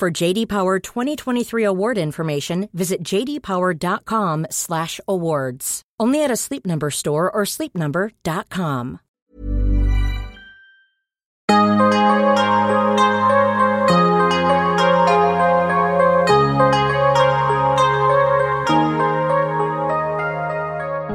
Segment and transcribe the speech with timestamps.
[0.00, 5.82] For JD Power 2023 award information, visit jdpower.com/awards.
[6.00, 8.98] Only at a Sleep Number store or sleepnumber.com.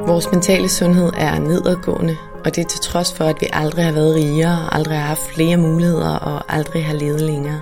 [0.07, 3.91] Vores mentale sundhed er nedadgående, og det er til trods for, at vi aldrig har
[3.91, 7.61] været rigere, aldrig har haft flere muligheder og aldrig har levet længere.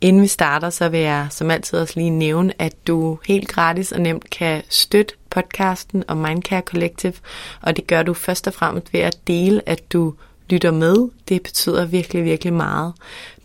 [0.00, 3.92] Inden vi starter, så vil jeg som altid også lige nævne, at du helt gratis
[3.92, 7.14] og nemt kan støtte podcasten og Mindcare Collective,
[7.60, 10.14] og det gør du først og fremmest ved at dele, at du
[10.50, 11.08] lytter med.
[11.28, 12.92] Det betyder virkelig, virkelig meget.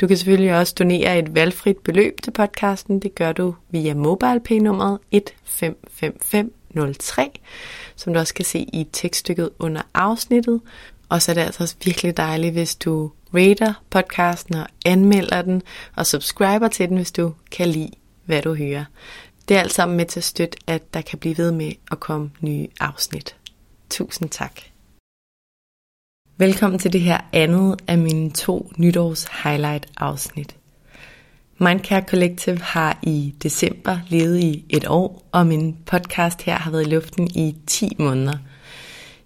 [0.01, 2.99] Du kan selvfølgelig også donere et valgfrit beløb til podcasten.
[2.99, 7.31] Det gør du via MobilePay-nummeret 155503,
[7.95, 10.61] som du også kan se i tekststykket under afsnittet.
[11.09, 15.61] Og så er det altså virkelig dejligt, hvis du rater podcasten og anmelder den,
[15.95, 17.91] og subscriber til den, hvis du kan lide,
[18.25, 18.85] hvad du hører.
[19.49, 21.99] Det er alt sammen med til at støtte, at der kan blive ved med at
[21.99, 23.35] komme nye afsnit.
[23.89, 24.61] Tusind tak.
[26.37, 30.55] Velkommen til det her andet af mine to nytårs highlight afsnit.
[31.57, 36.87] Mindcare Collective har i december levet i et år, og min podcast her har været
[36.87, 38.37] i luften i 10 måneder–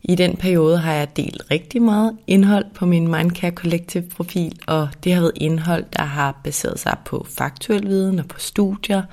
[0.04, 4.90] i den periode har jeg delt rigtig meget indhold på min Mindcare Collective profil, og
[5.04, 9.04] det har været indhold, der har baseret sig på faktuel viden og på studier,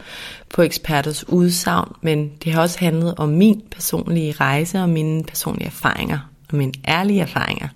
[0.55, 5.67] på eksperters udsagn, men det har også handlet om min personlige rejse og mine personlige
[5.67, 6.19] erfaringer
[6.51, 7.69] og mine ærlige erfaringer.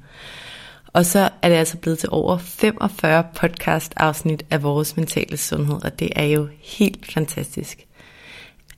[0.93, 5.85] Og så er det altså blevet til over 45 podcast afsnit af vores mentale sundhed,
[5.85, 7.87] og det er jo helt fantastisk.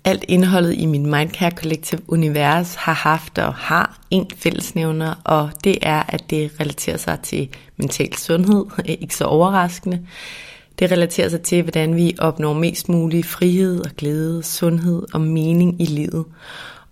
[0.05, 5.79] Alt indholdet i min Mindcare Collective univers har haft og har en fællesnævner, og det
[5.83, 10.07] er, at det relaterer sig til mental sundhed, ikke så overraskende.
[10.79, 15.83] Det relaterer sig til, hvordan vi opnår mest mulig frihed og glæde, sundhed og mening
[15.83, 16.25] i livet.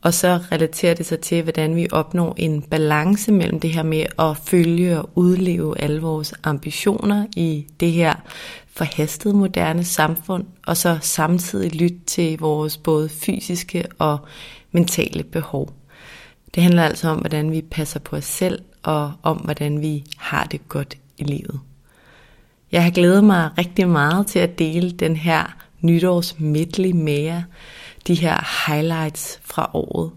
[0.03, 4.05] Og så relaterer det sig til, hvordan vi opnår en balance mellem det her med
[4.19, 8.15] at følge og udleve alle vores ambitioner i det her
[8.73, 14.19] forhastede moderne samfund, og så samtidig lytte til vores både fysiske og
[14.73, 15.73] mentale behov.
[16.55, 20.45] Det handler altså om, hvordan vi passer på os selv, og om, hvordan vi har
[20.45, 21.61] det godt i livet.
[22.73, 27.43] Jeg har glædet mig rigtig meget til at dele den her nytårs medley med jer,
[28.07, 30.11] de her highlights fra året.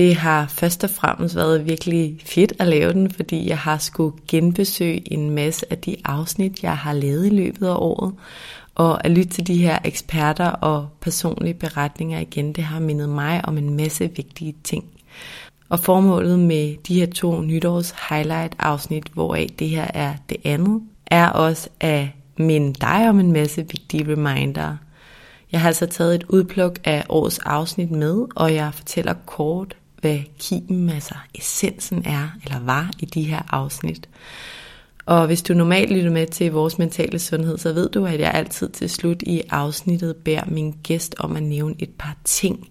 [0.00, 4.16] Det har først og fremmest været virkelig fedt at lave den, fordi jeg har skulle
[4.28, 8.14] genbesøge en masse af de afsnit, jeg har lavet i løbet af året.
[8.74, 13.40] Og at lytte til de her eksperter og personlige beretninger igen, det har mindet mig
[13.44, 14.84] om en masse vigtige ting.
[15.68, 20.82] Og formålet med de her to nytårs highlight afsnit, hvoraf det her er det andet,
[21.06, 22.06] er også at
[22.38, 24.76] minde dig om en masse vigtige reminder.
[25.52, 30.18] Jeg har altså taget et udpluk af årets afsnit med, og jeg fortæller kort, hvad
[30.38, 34.08] kimen, altså essensen er, eller var i de her afsnit.
[35.06, 38.30] Og hvis du normalt lytter med til vores mentale sundhed, så ved du, at jeg
[38.34, 42.68] altid til slut i afsnittet beder min gæst om at nævne et par ting.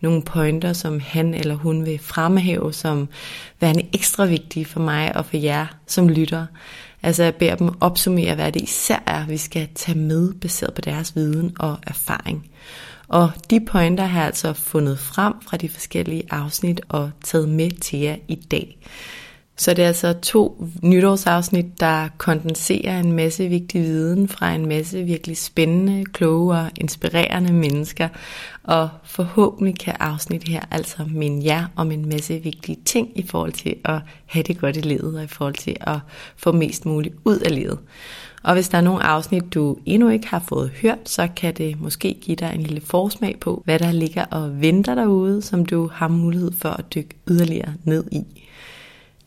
[0.00, 3.08] Nogle pointer, som han eller hun vil fremhæve som
[3.60, 6.46] værende ekstra vigtige for mig og for jer som lytter.
[7.02, 10.80] Altså jeg beder dem opsummere, hvad det især er, vi skal tage med, baseret på
[10.80, 12.50] deres viden og erfaring.
[13.10, 17.70] Og de pointer har jeg altså fundet frem fra de forskellige afsnit og taget med
[17.70, 18.78] til jer i dag.
[19.56, 25.02] Så det er altså to nytårsafsnit, der kondenserer en masse vigtig viden fra en masse
[25.02, 28.08] virkelig spændende, kloge og inspirerende mennesker.
[28.64, 33.52] Og forhåbentlig kan afsnit her altså minde jer om en masse vigtige ting i forhold
[33.52, 35.98] til at have det godt i livet og i forhold til at
[36.36, 37.78] få mest muligt ud af livet.
[38.42, 41.80] Og hvis der er nogle afsnit, du endnu ikke har fået hørt, så kan det
[41.80, 45.90] måske give dig en lille forsmag på, hvad der ligger og venter derude, som du
[45.92, 48.24] har mulighed for at dykke yderligere ned i.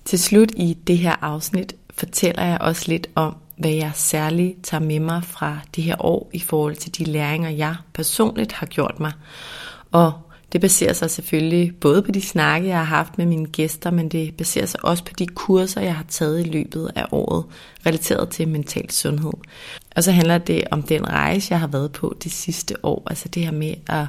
[0.05, 4.83] Til slut i det her afsnit fortæller jeg også lidt om, hvad jeg særligt tager
[4.83, 8.99] med mig fra det her år i forhold til de læringer, jeg personligt har gjort
[8.99, 9.11] mig.
[9.91, 10.13] Og
[10.53, 14.09] det baserer sig selvfølgelig både på de snakke, jeg har haft med mine gæster, men
[14.09, 17.45] det baserer sig også på de kurser, jeg har taget i løbet af året,
[17.85, 19.33] relateret til mental sundhed.
[19.95, 23.27] Og så handler det om den rejse, jeg har været på det sidste år, altså
[23.27, 24.05] det her med at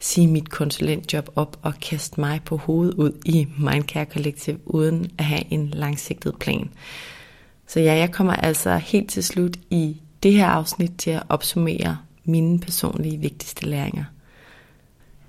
[0.00, 5.24] sige mit konsulentjob op og kaste mig på hovedet ud i Mindcare Collective, uden at
[5.24, 6.70] have en langsigtet plan.
[7.66, 11.98] Så ja, jeg kommer altså helt til slut i det her afsnit til at opsummere
[12.24, 14.04] mine personlige vigtigste læringer.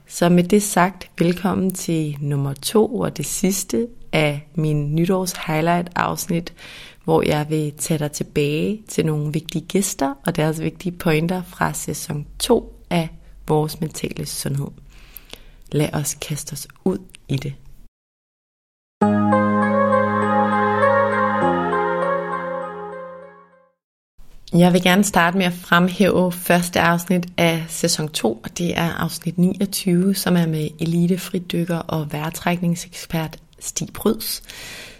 [0.09, 5.89] Så med det sagt, velkommen til nummer to og det sidste af min nytårs highlight
[5.95, 6.53] afsnit,
[7.03, 11.73] hvor jeg vil tage dig tilbage til nogle vigtige gæster og deres vigtige pointer fra
[11.73, 13.09] sæson 2 af
[13.47, 14.67] vores mentale sundhed.
[15.71, 17.53] Lad os kaste os ud i det.
[24.53, 28.93] Jeg vil gerne starte med at fremhæve første afsnit af sæson 2, og det er
[28.93, 34.43] afsnit 29, som er med elitefridykker og vejrtrækningsekspert Stig Bryds.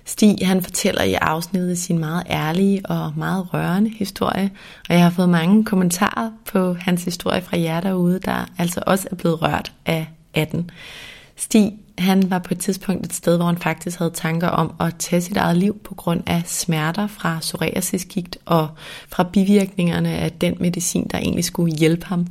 [0.05, 4.51] Stig han fortæller i afsnittet sin meget ærlige og meget rørende historie,
[4.89, 9.07] og jeg har fået mange kommentarer på hans historie fra jer derude, der altså også
[9.11, 10.71] er blevet rørt af 18.
[11.35, 14.95] Stig han var på et tidspunkt et sted, hvor han faktisk havde tanker om at
[14.99, 18.67] tage sit eget liv på grund af smerter fra psoriasisgigt og
[19.09, 22.27] fra bivirkningerne af den medicin, der egentlig skulle hjælpe ham.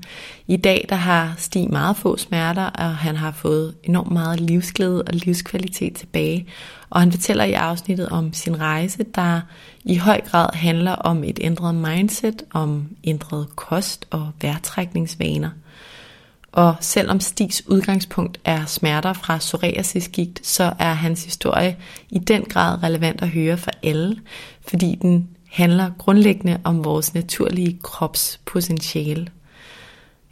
[0.46, 5.02] I dag der har Stig meget få smerter, og han har fået enormt meget livsglæde
[5.02, 6.46] og livskvalitet tilbage.
[6.90, 9.40] Og han fortæller i afsnittet om sin rejse, der
[9.84, 15.50] i høj grad handler om et ændret mindset, om ændret kost og vejrtrækningsvaner–
[16.56, 21.76] og selvom Stigs udgangspunkt er smerter fra psoriasisgigt, så er hans historie
[22.11, 24.17] i den grad relevant at høre for alle,
[24.69, 29.29] fordi den handler grundlæggende om vores naturlige kropspotentiale.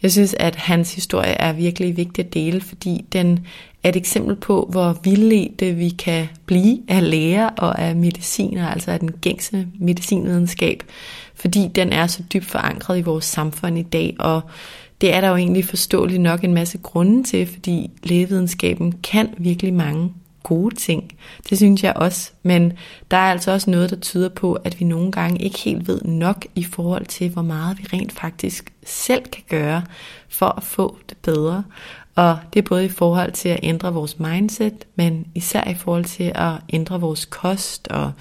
[0.04, 3.46] Jeg synes, at hans historie er virkelig vigtig at dele, fordi den
[3.82, 8.90] er et eksempel på, hvor vildledte vi kan blive af læger og af mediciner, altså
[8.90, 10.82] af den gængse medicinvidenskab,
[11.34, 14.40] fordi den er så dybt forankret i vores samfund i dag, og
[15.00, 19.74] det er der jo egentlig forståeligt nok en masse grunde til, fordi lægevidenskaben kan virkelig
[19.74, 20.12] mange
[20.44, 21.12] gode ting.
[21.50, 22.30] Det synes jeg også.
[22.42, 22.72] Men
[23.10, 26.02] der er altså også noget, der tyder på, at vi nogle gange ikke helt ved
[26.02, 29.82] nok i forhold til, hvor meget vi rent faktisk selv kan gøre
[30.28, 31.64] for at få det bedre.
[32.14, 36.04] Og det er både i forhold til at ændre vores mindset, men især i forhold
[36.04, 38.12] til at ændre vores kost og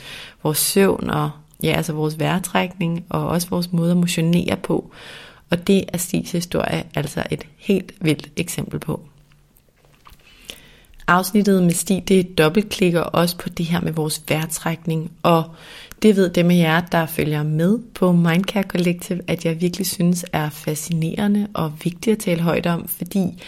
[0.44, 1.32] vores søvn og
[1.64, 4.92] ja, altså vores vejrtrækning og også vores måde at motionere på.
[5.50, 9.02] Og det er Stis historie altså et helt vildt eksempel på.
[11.08, 15.44] Afsnittet med Stig, det dobbeltklikker også på det her med vores vejrtrækning, og
[16.02, 20.26] det ved dem af jer, der følger med på Mindcare Collective, at jeg virkelig synes
[20.34, 23.44] er fascinerende og vigtigt at tale højt om, fordi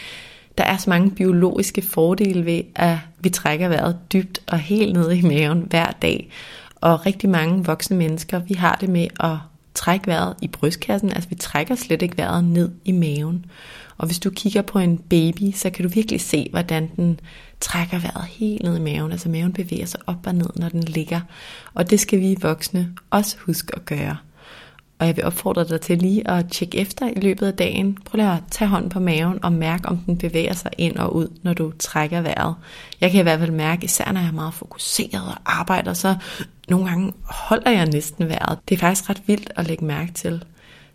[0.58, 5.12] der er så mange biologiske fordele ved, at vi trækker vejret dybt og helt ned
[5.12, 6.30] i maven hver dag.
[6.76, 9.38] Og rigtig mange voksne mennesker, vi har det med at
[9.74, 13.46] trække vejret i brystkassen, altså vi trækker slet ikke vejret ned i maven.
[13.98, 17.20] Og hvis du kigger på en baby, så kan du virkelig se, hvordan den
[17.60, 19.12] trækker vejret helt ned i maven.
[19.12, 21.22] Altså maven bevæger sig op og ned, når den ligger.
[21.74, 24.18] Og det skal vi voksne også huske at gøre.
[25.00, 27.98] Og jeg vil opfordre dig til lige at tjekke efter i løbet af dagen.
[28.06, 31.16] Prøv lige at tage hånden på maven og mærke, om den bevæger sig ind og
[31.16, 32.56] ud, når du trækker vejret.
[33.02, 36.16] Jeg kan i hvert fald mærke, især når jeg er meget fokuseret og arbejder, så
[36.70, 38.60] nogle gange holder jeg næsten vejret.
[38.70, 40.44] Det er faktisk ret vildt at lægge mærke til.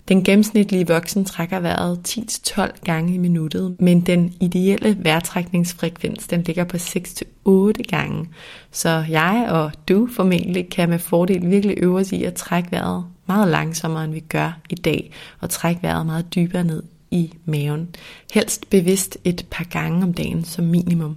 [0.08, 6.64] Den gennemsnitlige voksen trækker vejret 10-12 gange i minuttet, men den ideelle vejrtrækningsfrekvens den ligger
[6.64, 8.28] på 6-8 gange.
[8.70, 13.04] Så jeg og du formentlig kan med fordel virkelig øve os i at trække vejret
[13.26, 17.88] meget langsommere, end vi gør i dag, og trække vejret meget dybere ned i maven.
[18.32, 21.16] Helst bevidst et par gange om dagen som minimum.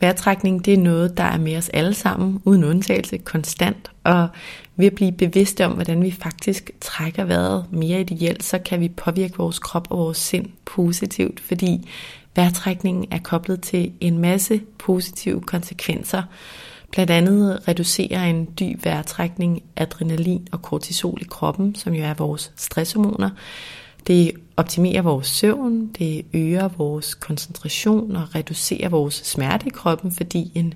[0.00, 3.90] Vejrtrækning det er noget, der er med os alle sammen, uden undtagelse, konstant.
[4.04, 4.28] Og
[4.76, 8.88] ved at blive bevidste om, hvordan vi faktisk trækker vejret mere ideelt, så kan vi
[8.88, 11.88] påvirke vores krop og vores sind positivt, fordi
[12.36, 16.22] vejrtrækningen er koblet til en masse positive konsekvenser.
[16.92, 22.52] Blandt andet reducerer en dyb vejrtrækning adrenalin og kortisol i kroppen, som jo er vores
[22.56, 23.30] stresshormoner.
[24.06, 30.52] Det optimerer vores søvn, det øger vores koncentration og reducerer vores smerte i kroppen, fordi
[30.54, 30.74] en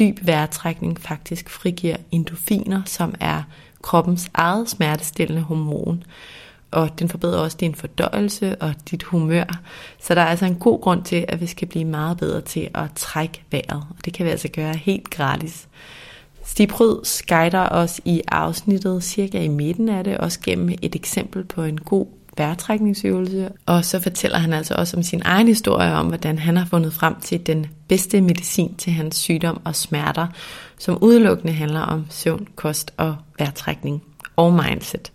[0.00, 3.42] dyb vejrtrækning faktisk frigiver endorfiner, som er
[3.82, 6.02] kroppens eget smertestillende hormon.
[6.70, 9.60] Og den forbedrer også din fordøjelse og dit humør.
[10.02, 12.68] Så der er altså en god grund til, at vi skal blive meget bedre til
[12.74, 13.86] at trække vejret.
[13.90, 15.68] Og det kan vi altså gøre helt gratis.
[16.44, 21.44] Stig Pryd guider os i afsnittet cirka i midten af det, også gennem et eksempel
[21.44, 22.06] på en god
[22.40, 26.64] vejrtrækningsøvelse, og så fortæller han altså også om sin egen historie om, hvordan han har
[26.64, 30.26] fundet frem til den bedste medicin til hans sygdom og smerter,
[30.78, 34.02] som udelukkende handler om søvn, kost og vejrtrækning
[34.36, 35.12] og mindset.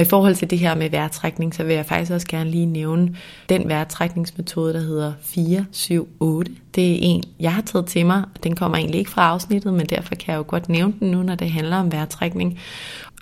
[0.00, 2.66] Og i forhold til det her med vejrtrækning, så vil jeg faktisk også gerne lige
[2.66, 3.16] nævne
[3.48, 6.56] den vejrtrækningsmetode, der hedder 478.
[6.74, 9.74] Det er en, jeg har taget til mig, og den kommer egentlig ikke fra afsnittet,
[9.74, 12.58] men derfor kan jeg jo godt nævne den nu, når det handler om vejrtrækning.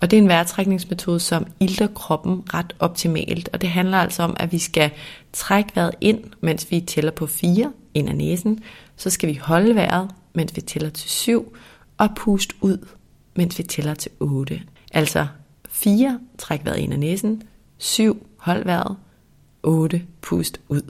[0.02, 3.48] Og det er en vejrtrækningsmetode, som ilter kroppen ret optimalt.
[3.52, 4.90] Og det handler altså om, at vi skal
[5.32, 8.62] trække vejret ind, mens vi tæller på 4 ind ad næsen.
[8.96, 11.56] Så skal vi holde vejret, mens vi tæller til 7,
[11.98, 12.86] og puste ud,
[13.36, 14.60] mens vi tæller til 8.
[14.92, 15.26] Altså
[15.68, 17.42] 4, træk vejret ind ad næsen,
[17.78, 18.96] 7, hold vejret,
[19.62, 20.82] 8, pust ud.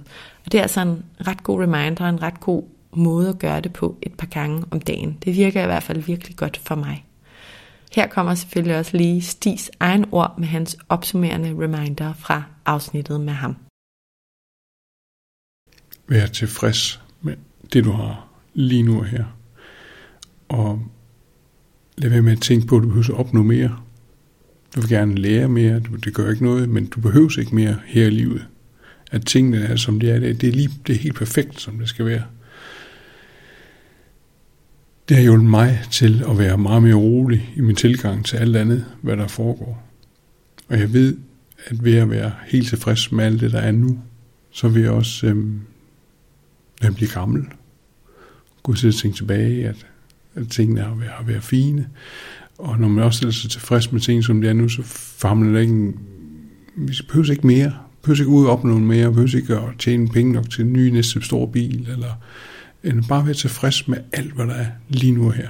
[0.46, 2.62] Og det er altså en ret god reminder, en ret god
[2.92, 5.18] måde at gøre det på et par gange om dagen.
[5.24, 7.04] Det virker i hvert fald virkelig godt for mig.
[7.95, 13.33] Her kommer selvfølgelig også lige Stis egen ord med hans opsummerende reminder fra afsnittet med
[13.33, 13.57] ham.
[16.09, 17.37] Vær tilfreds med
[17.73, 19.25] det, du har lige nu og her.
[20.49, 20.83] Og
[21.99, 23.78] lad være med at tænke på, at du behøver at opnå mere.
[24.75, 28.07] Du vil gerne lære mere, det gør ikke noget, men du behøver ikke mere her
[28.07, 28.47] i livet.
[29.11, 31.88] At tingene er, som de er, det er, lige, det er helt perfekt, som det
[31.88, 32.23] skal være.
[35.08, 38.56] Det har hjulpet mig til at være meget mere rolig i min tilgang til alt
[38.56, 39.88] andet, hvad der foregår.
[40.68, 41.16] Og jeg ved,
[41.66, 43.98] at ved at være helt tilfreds med alt det, der er nu,
[44.50, 45.60] så vil jeg også, øhm,
[46.82, 47.44] jeg blive gammel,
[48.62, 49.86] Gå til at tænke tilbage, at,
[50.34, 51.88] at tingene har været, har været fine.
[52.58, 55.52] Og når man også er så tilfreds med ting, som det er nu, så famler
[55.52, 55.98] man ikke en,
[56.76, 57.68] vi behøver ikke mere.
[57.68, 59.08] Vi behøver ikke ud og opnå mere.
[59.08, 62.12] Vi behøver ikke at tjene penge nok til en ny næste store bil, eller
[62.88, 65.49] end bare være tilfreds med alt, hvad der er lige nu og her,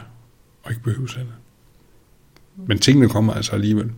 [0.63, 1.33] og ikke behøves andet.
[2.67, 3.91] Men tingene kommer altså alligevel.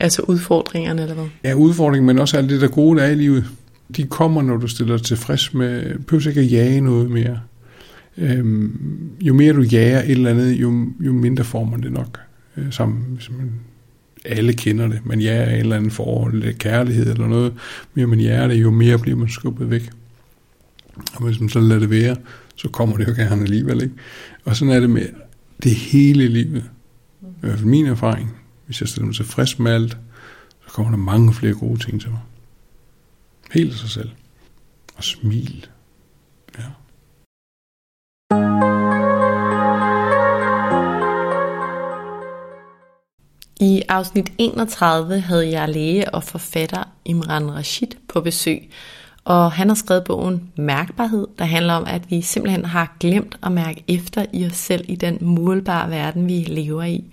[0.00, 1.26] Altså udfordringerne, eller hvad?
[1.44, 3.44] Ja, udfordringen, men også alt det, der gode, der er i livet.
[3.96, 7.40] De kommer, når du stiller tilfreds med, behøver ikke at jage noget mere.
[8.18, 12.20] Øhm, jo mere du jager et eller andet, jo, jo mindre får man det nok.
[12.56, 13.52] Øh, sammen, hvis man,
[14.24, 15.06] alle kender det.
[15.06, 17.52] Man jager et eller andet forhold, kærlighed eller noget.
[17.94, 19.90] Mere man jager det, jo mere bliver man skubbet væk.
[20.96, 22.16] Og hvis man ligesom så lader det være,
[22.56, 23.82] så kommer det jo gerne alligevel.
[23.82, 23.94] Ikke?
[24.44, 25.08] Og sådan er det med
[25.62, 26.70] det hele livet.
[27.22, 28.36] I hvert fald min erfaring.
[28.66, 29.96] Hvis jeg stiller mig tilfreds med alt,
[30.66, 32.20] så kommer der mange flere gode ting til mig.
[33.52, 34.10] Helt af sig selv.
[34.96, 35.66] Og smil.
[36.58, 36.64] Ja.
[43.60, 48.70] I afsnit 31 havde jeg læge og forfatter Imran Rashid på besøg,
[49.26, 53.52] og han har skrevet bogen Mærkbarhed, der handler om, at vi simpelthen har glemt at
[53.52, 57.04] mærke efter i os selv i den målbare verden, vi lever i.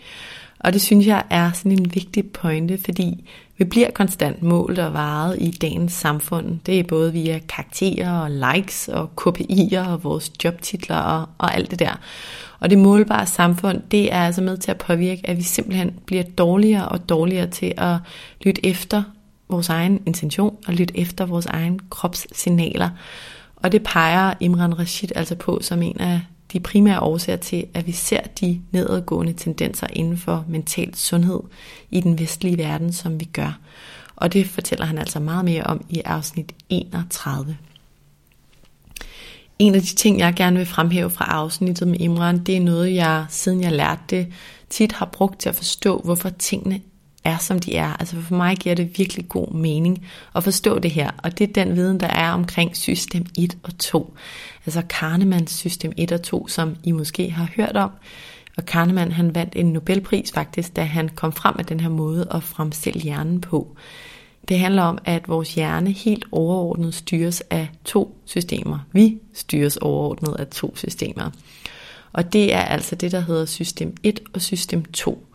[0.60, 4.93] Og det synes jeg er sådan en vigtig pointe, fordi vi bliver konstant målt og
[4.93, 6.60] varet i dagens samfund.
[6.65, 11.72] Det er både via karakterer og likes og KPI'er og vores jobtitler og, og alt
[11.72, 12.00] det der.
[12.60, 16.24] Og det målbare samfund, det er altså med til at påvirke, at vi simpelthen bliver
[16.24, 17.98] dårligere og dårligere til at
[18.41, 19.03] lytte efter
[19.50, 22.89] vores egen intention og lytte efter vores egen kropssignaler.
[23.55, 26.21] Og det peger Imran Rashid altså på som en af
[26.53, 31.39] de primære årsager til, at vi ser de nedadgående tendenser inden for mental sundhed
[31.91, 33.59] i den vestlige verden, som vi gør.
[34.15, 37.57] Og det fortæller han altså meget mere om i afsnit 31.
[39.59, 42.95] En af de ting, jeg gerne vil fremhæve fra afsnittet med Imran, det er noget,
[42.95, 44.27] jeg siden jeg lærte det,
[44.69, 46.81] tit har brugt til at forstå, hvorfor tingene
[47.23, 47.93] er, som de er.
[47.93, 51.53] Altså for mig giver det virkelig god mening at forstå det her, og det er
[51.63, 54.15] den viden, der er omkring system 1 og 2.
[54.65, 57.91] Altså Kahnemans system 1 og 2, som I måske har hørt om.
[58.57, 62.27] Og Kahneman han vandt en Nobelpris faktisk, da han kom frem med den her måde
[62.31, 63.77] at fremstille hjernen på.
[64.49, 68.79] Det handler om, at vores hjerne helt overordnet styres af to systemer.
[68.91, 71.31] Vi styres overordnet af to systemer.
[72.13, 75.27] Og det er altså det, der hedder system 1 og system 2.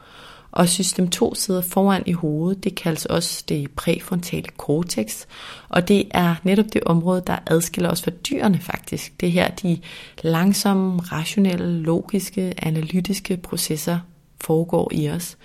[0.59, 5.25] Og system 2 sidder foran i hovedet, det kaldes også det præfrontale cortex,
[5.69, 9.21] og det er netop det område, der adskiller os fra dyrene faktisk.
[9.21, 9.79] Det er her, de
[10.23, 13.99] langsomme, rationelle, logiske, analytiske processer
[14.41, 15.37] foregår i os.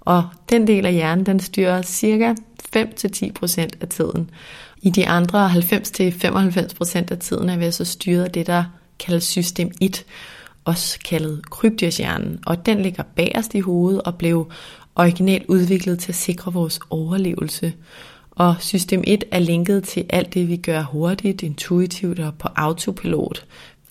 [0.00, 2.34] Og den del af hjernen, den styrer cirka
[2.76, 4.30] 5-10% af tiden.
[4.82, 8.64] I de andre 90-95% af tiden er vi altså styret af det, der
[8.98, 10.04] kaldes system 1,
[10.64, 14.50] også kaldet krybdyrshjernen, og den ligger bagerst i hovedet og blev
[14.94, 17.72] originalt udviklet til at sikre vores overlevelse.
[18.30, 23.46] Og system 1 er linket til alt det, vi gør hurtigt, intuitivt og på autopilot.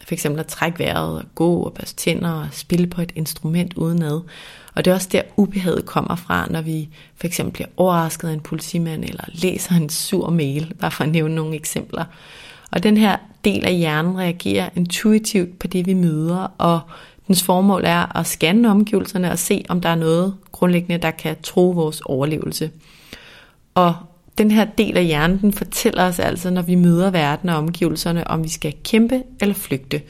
[0.07, 3.73] For eksempel at trække vejret, og gå og børste tænder og spille på et instrument
[3.73, 4.21] udenad.
[4.75, 8.33] Og det er også der ubehaget kommer fra, når vi for eksempel bliver overrasket af
[8.33, 12.05] en politimand, eller læser en sur mail, bare for at nævne nogle eksempler.
[12.73, 16.79] Og den her del af hjernen reagerer intuitivt på det, vi møder, og
[17.27, 21.35] dens formål er at scanne omgivelserne og se, om der er noget grundlæggende, der kan
[21.43, 22.71] tro vores overlevelse.
[23.75, 23.95] Og
[24.37, 28.27] den her del af hjernen, den fortæller os altså, når vi møder verden og omgivelserne,
[28.27, 30.01] om vi skal kæmpe eller flygte.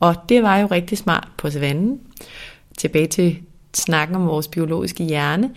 [0.00, 2.00] Og det var jo rigtig smart på savannen.
[2.78, 3.38] Tilbage til
[3.74, 5.50] snakken om vores biologiske hjerne.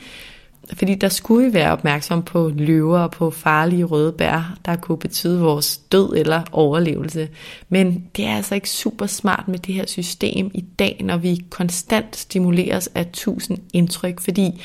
[0.73, 4.97] Fordi der skulle vi være opmærksom på løver og på farlige røde bær, der kunne
[4.97, 7.29] betyde vores død eller overlevelse.
[7.69, 11.45] Men det er altså ikke super smart med det her system i dag, når vi
[11.49, 14.61] konstant stimuleres af tusind indtryk, fordi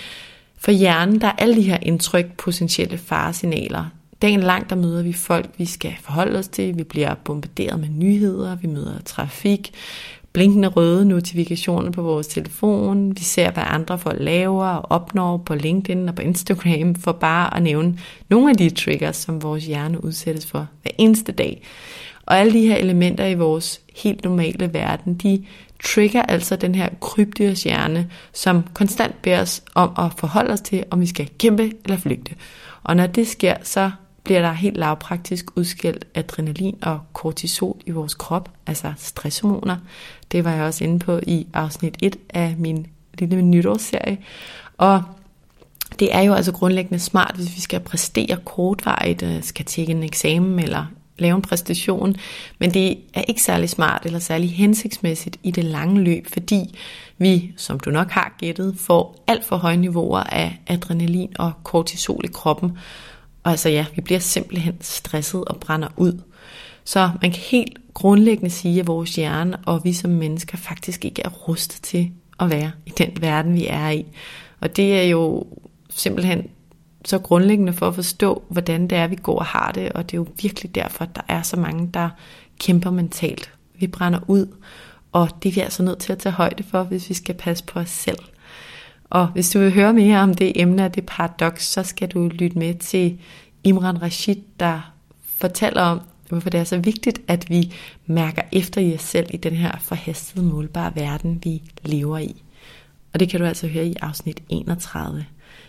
[0.59, 3.85] for hjernen der er alle de her indtryk potentielle faresignaler.
[4.23, 6.79] Dagen lang der møder vi folk, vi skal forholde os til.
[6.79, 9.73] Vi bliver bombarderet med nyheder, vi møder trafik,
[10.35, 13.17] blinkende røde notifikationer på vores telefon.
[13.17, 17.57] Vi ser, hvad andre folk laver og opnår på LinkedIn og på Instagram, for bare
[17.57, 17.99] at nævne
[18.29, 21.63] nogle af de triggers, som vores hjerne udsættes for hver eneste dag.
[22.27, 25.45] Og alle de her elementer i vores helt normale verden, de
[25.85, 31.01] trigger altså den her krybdyrshjerne, som konstant beder os om at forholde os til, om
[31.01, 32.35] vi skal kæmpe eller flygte.
[32.83, 33.91] Og når det sker, så
[34.25, 39.77] bliver der helt lavpraktisk udskilt adrenalin og kortisol i vores krop, altså stresshormoner.
[40.35, 42.87] Det var jeg også inde på i afsnit 1 af min
[43.19, 44.19] lille nytårsserie.
[44.79, 45.03] Og
[45.99, 50.03] det er jo altså grundlæggende smart, hvis vi skal præstere kortvarigt, øh, skal tjekke en
[50.03, 50.87] eksamen eller
[51.19, 52.17] lave en præstation,
[52.59, 56.79] men det er ikke særlig smart eller særlig hensigtsmæssigt i det lange løb, fordi
[57.19, 62.25] vi, som du nok har gættet, får alt for høje niveauer af adrenalin og kortisol
[62.25, 62.79] i kroppen,
[63.43, 66.21] og altså ja, vi bliver simpelthen stresset og brænder ud.
[66.85, 71.23] Så man kan helt grundlæggende sige, at vores hjerne og vi som mennesker faktisk ikke
[71.25, 74.07] er rustet til at være i den verden, vi er i.
[74.61, 75.47] Og det er jo
[75.91, 76.49] simpelthen
[77.05, 80.17] så grundlæggende for at forstå, hvordan det er, vi går og har det, og det
[80.17, 82.11] er jo virkelig derfor, at der er så mange, der
[82.59, 83.51] kæmper mentalt.
[83.79, 84.47] Vi brænder ud,
[85.13, 87.65] og det er vi altså nødt til at tage højde for, hvis vi skal passe
[87.65, 88.19] på os selv.
[89.11, 92.29] Og hvis du vil høre mere om det emne og det paradoks, så skal du
[92.29, 93.19] lytte med til
[93.65, 94.93] Imran Rashid, der
[95.37, 96.01] fortæller om,
[96.35, 97.75] hvorfor det er så vigtigt, at vi
[98.07, 102.43] mærker efter i os selv i den her forhastede, målbare verden, vi lever i.
[103.13, 105.27] Og det kan du altså høre i afsnit 31.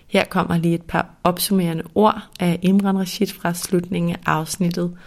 [0.07, 4.97] Her kommer lige et par opsummerende ord af Imran Rashid fra slutningen af afsnittet,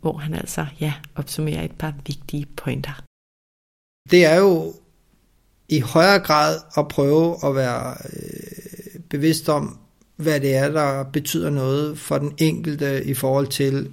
[0.00, 3.02] hvor han altså ja, opsummerer et par vigtige pointer.
[4.10, 4.74] Det er jo
[5.68, 9.78] i højere grad at prøve at være øh, bevidst om,
[10.16, 13.90] hvad det er, der betyder noget for den enkelte i forhold til,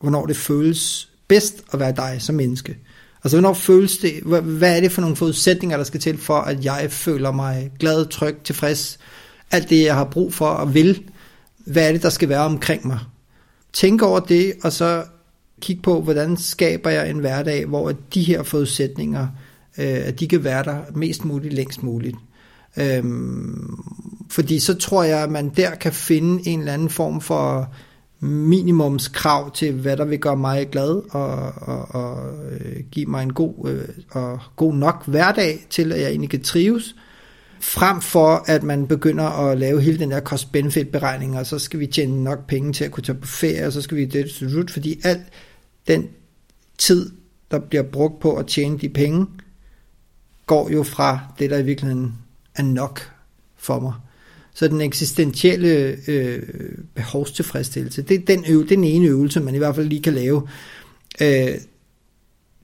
[0.00, 2.78] hvornår det føles bedst at være dig som menneske.
[3.24, 6.64] Altså, hvornår føles det, hvad er det for nogle forudsætninger, der skal til for, at
[6.64, 8.98] jeg føler mig glad, tryg, tilfreds,
[9.50, 11.02] alt det, jeg har brug for og vil,
[11.58, 12.98] hvad er det, der skal være omkring mig?
[13.72, 15.04] Tænk over det, og så
[15.60, 19.28] kig på, hvordan skaber jeg en hverdag, hvor de her forudsætninger,
[19.78, 22.16] øh, at de kan være der mest muligt, længst muligt.
[22.76, 23.78] Øhm,
[24.30, 27.74] fordi så tror jeg, at man der kan finde en eller anden form for
[28.20, 33.32] minimumskrav til, hvad der vil gøre mig glad og, og, og øh, give mig en
[33.32, 36.96] god øh, og god nok hverdag til, at jeg egentlig kan trives,
[37.60, 41.80] frem for at man begynder at lave hele den der cost-benefit beregning, og så skal
[41.80, 44.70] vi tjene nok penge til at kunne tage på ferie, og så skal vi det,
[44.70, 45.22] fordi alt
[45.88, 46.08] den
[46.78, 47.10] tid,
[47.50, 49.26] der bliver brugt på at tjene de penge,
[50.46, 52.14] går jo fra det, der i virkeligheden
[52.54, 53.00] er nok
[53.56, 53.92] for mig.
[54.58, 56.42] Så den eksistentielle øh,
[56.94, 60.48] behovstilfredsstillelse, det er den, øve, den ene øvelse, man i hvert fald lige kan lave.
[61.20, 61.54] Øh,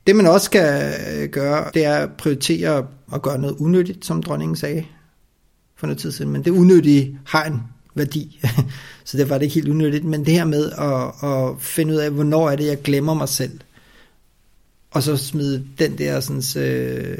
[0.07, 4.23] det man også skal øh, gøre, det er at prioritere at gøre noget unødigt, som
[4.23, 4.85] dronningen sagde
[5.77, 6.33] for noget tid siden.
[6.33, 7.63] Men det unødige har en
[7.95, 8.41] værdi.
[9.05, 10.05] så det var det ikke helt unødigt.
[10.05, 13.29] Men det her med at, at finde ud af, hvornår er det, jeg glemmer mig
[13.29, 13.61] selv.
[14.95, 17.17] Og så smide den der sådan, øh,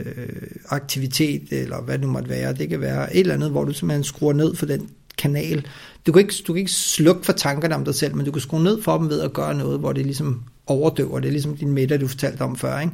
[0.69, 2.53] aktivitet, eller hvad det nu måtte være.
[2.53, 5.67] Det kan være et eller andet, hvor du simpelthen skruer ned for den kanal.
[6.07, 8.41] Du kan ikke, du kan ikke slukke for tankerne om dig selv, men du kan
[8.41, 11.21] skrue ned for dem ved at gøre noget, hvor det ligesom overdøver.
[11.21, 12.81] Det er ligesom din middag, du fortalte om før.
[12.81, 12.93] Ikke?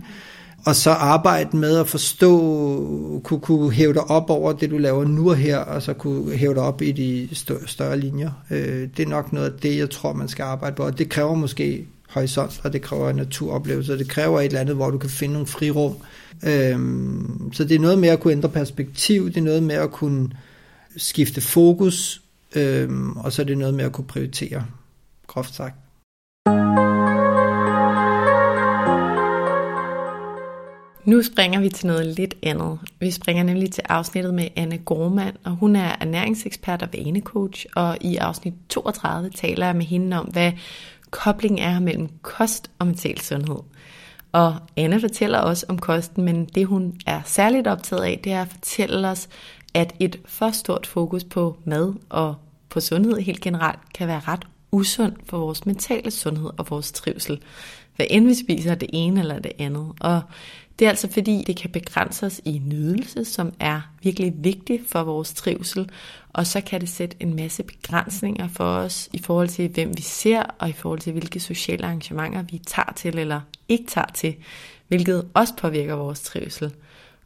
[0.66, 5.04] Og så arbejde med at forstå, kunne, kunne hæve dig op over det, du laver
[5.04, 7.28] nu og her, og så kunne hæve dig op i de
[7.66, 8.30] større linjer.
[8.50, 10.82] Øh, det er nok noget af det, jeg tror, man skal arbejde på.
[10.82, 14.90] Og det kræver måske horisont, og det kræver naturoplevelser, det kræver et eller andet, hvor
[14.90, 15.96] du kan finde nogle frirum.
[16.46, 19.90] Øhm, så det er noget med at kunne ændre perspektiv, det er noget med at
[19.90, 20.30] kunne
[20.96, 22.22] skifte fokus,
[22.56, 24.64] øhm, og så er det noget med at kunne prioritere,
[25.26, 25.74] groft sagt.
[31.04, 32.78] Nu springer vi til noget lidt andet.
[33.00, 37.96] Vi springer nemlig til afsnittet med Anne Gormand, og hun er ernæringsekspert og vanecoach, og
[38.00, 40.52] i afsnit 32 taler jeg med hende om, hvad
[41.10, 43.58] koblingen er mellem kost og mental sundhed.
[44.32, 48.42] Og Anne fortæller også om kosten, men det hun er særligt optaget af, det er
[48.42, 49.28] at fortælle os,
[49.74, 52.34] at et for stort fokus på mad og
[52.68, 57.40] på sundhed helt generelt kan være ret usund for vores mentale sundhed og vores trivsel.
[57.96, 59.92] Hvad end vi spiser det ene eller det andet.
[60.00, 60.22] Og
[60.80, 65.02] det er altså fordi, det kan begrænse os i nydelse, som er virkelig vigtigt for
[65.02, 65.90] vores trivsel,
[66.28, 70.02] og så kan det sætte en masse begrænsninger for os i forhold til, hvem vi
[70.02, 74.34] ser, og i forhold til, hvilke sociale arrangementer vi tager til eller ikke tager til,
[74.88, 76.72] hvilket også påvirker vores trivsel.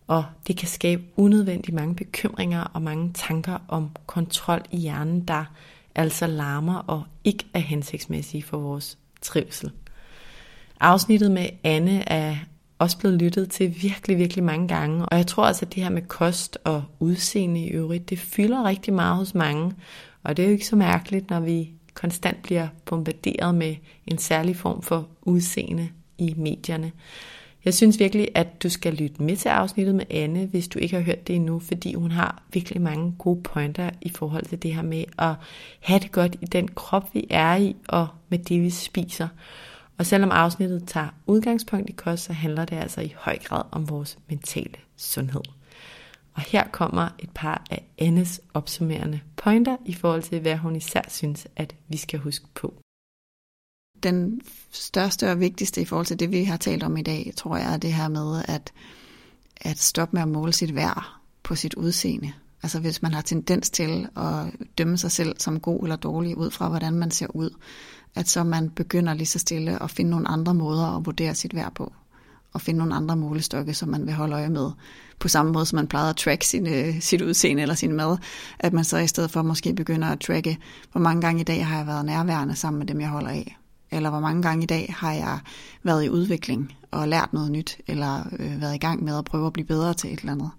[0.06, 5.44] Og det kan skabe unødvendigt mange bekymringer og mange tanker om kontrol i hjernen, der
[5.94, 9.70] altså larmer og ikke er hensigtsmæssige for vores trivsel.
[10.80, 12.36] Afsnittet med Anne er
[12.78, 15.06] også blevet lyttet til virkelig, virkelig mange gange.
[15.06, 18.64] Og jeg tror også, at det her med kost og udseende i øvrigt, det fylder
[18.64, 19.72] rigtig meget hos mange.
[20.22, 24.56] Og det er jo ikke så mærkeligt, når vi konstant bliver bombarderet med en særlig
[24.56, 26.92] form for udseende i medierne.
[27.64, 30.96] Jeg synes virkelig, at du skal lytte med til afsnittet med Anne, hvis du ikke
[30.96, 34.74] har hørt det endnu, fordi hun har virkelig mange gode pointer i forhold til det
[34.74, 35.34] her med at
[35.80, 39.28] have det godt i den krop, vi er i, og med det, vi spiser.
[39.98, 43.88] Og selvom afsnittet tager udgangspunkt i kost, så handler det altså i høj grad om
[43.88, 45.42] vores mentale sundhed.
[46.34, 51.02] Og her kommer et par af Annes opsummerende pointer i forhold til, hvad hun især
[51.08, 52.74] synes, at vi skal huske på.
[54.02, 57.56] Den største og vigtigste i forhold til det, vi har talt om i dag, tror
[57.56, 58.72] jeg, er det her med at,
[59.56, 61.04] at stoppe med at måle sit værd
[61.42, 62.32] på sit udseende.
[62.62, 66.50] Altså hvis man har tendens til at dømme sig selv som god eller dårlig ud
[66.50, 67.50] fra, hvordan man ser ud,
[68.14, 71.54] at så man begynder lige så stille at finde nogle andre måder at vurdere sit
[71.54, 71.92] værd på.
[72.52, 74.70] Og finde nogle andre målestokke, som man vil holde øje med.
[75.18, 78.16] På samme måde, som man plejede at track sin, øh, sit udseende eller sin mad.
[78.58, 80.58] At man så i stedet for måske begynder at tracke,
[80.92, 83.58] hvor mange gange i dag har jeg været nærværende sammen med dem, jeg holder af.
[83.90, 85.38] Eller hvor mange gange i dag har jeg
[85.82, 87.78] været i udvikling og lært noget nyt.
[87.86, 90.50] Eller øh, været i gang med at prøve at blive bedre til et eller andet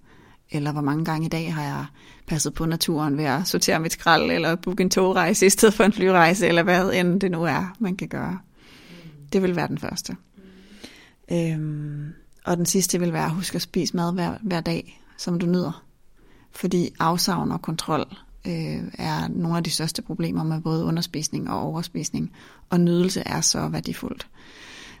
[0.50, 1.86] eller hvor mange gange i dag har jeg
[2.26, 5.84] passet på naturen ved at sortere mit skrald, eller booke en togrejse i stedet for
[5.84, 8.38] en flyrejse, eller hvad end det nu er, man kan gøre.
[9.32, 10.16] Det vil være den første.
[11.32, 12.12] Øhm,
[12.44, 15.46] og den sidste vil være at huske at spise mad hver, hver dag, som du
[15.46, 15.84] nyder.
[16.52, 21.60] Fordi afsavn og kontrol øh, er nogle af de største problemer med både underspisning og
[21.60, 22.32] overspisning.
[22.70, 24.26] Og nydelse er så værdifuldt.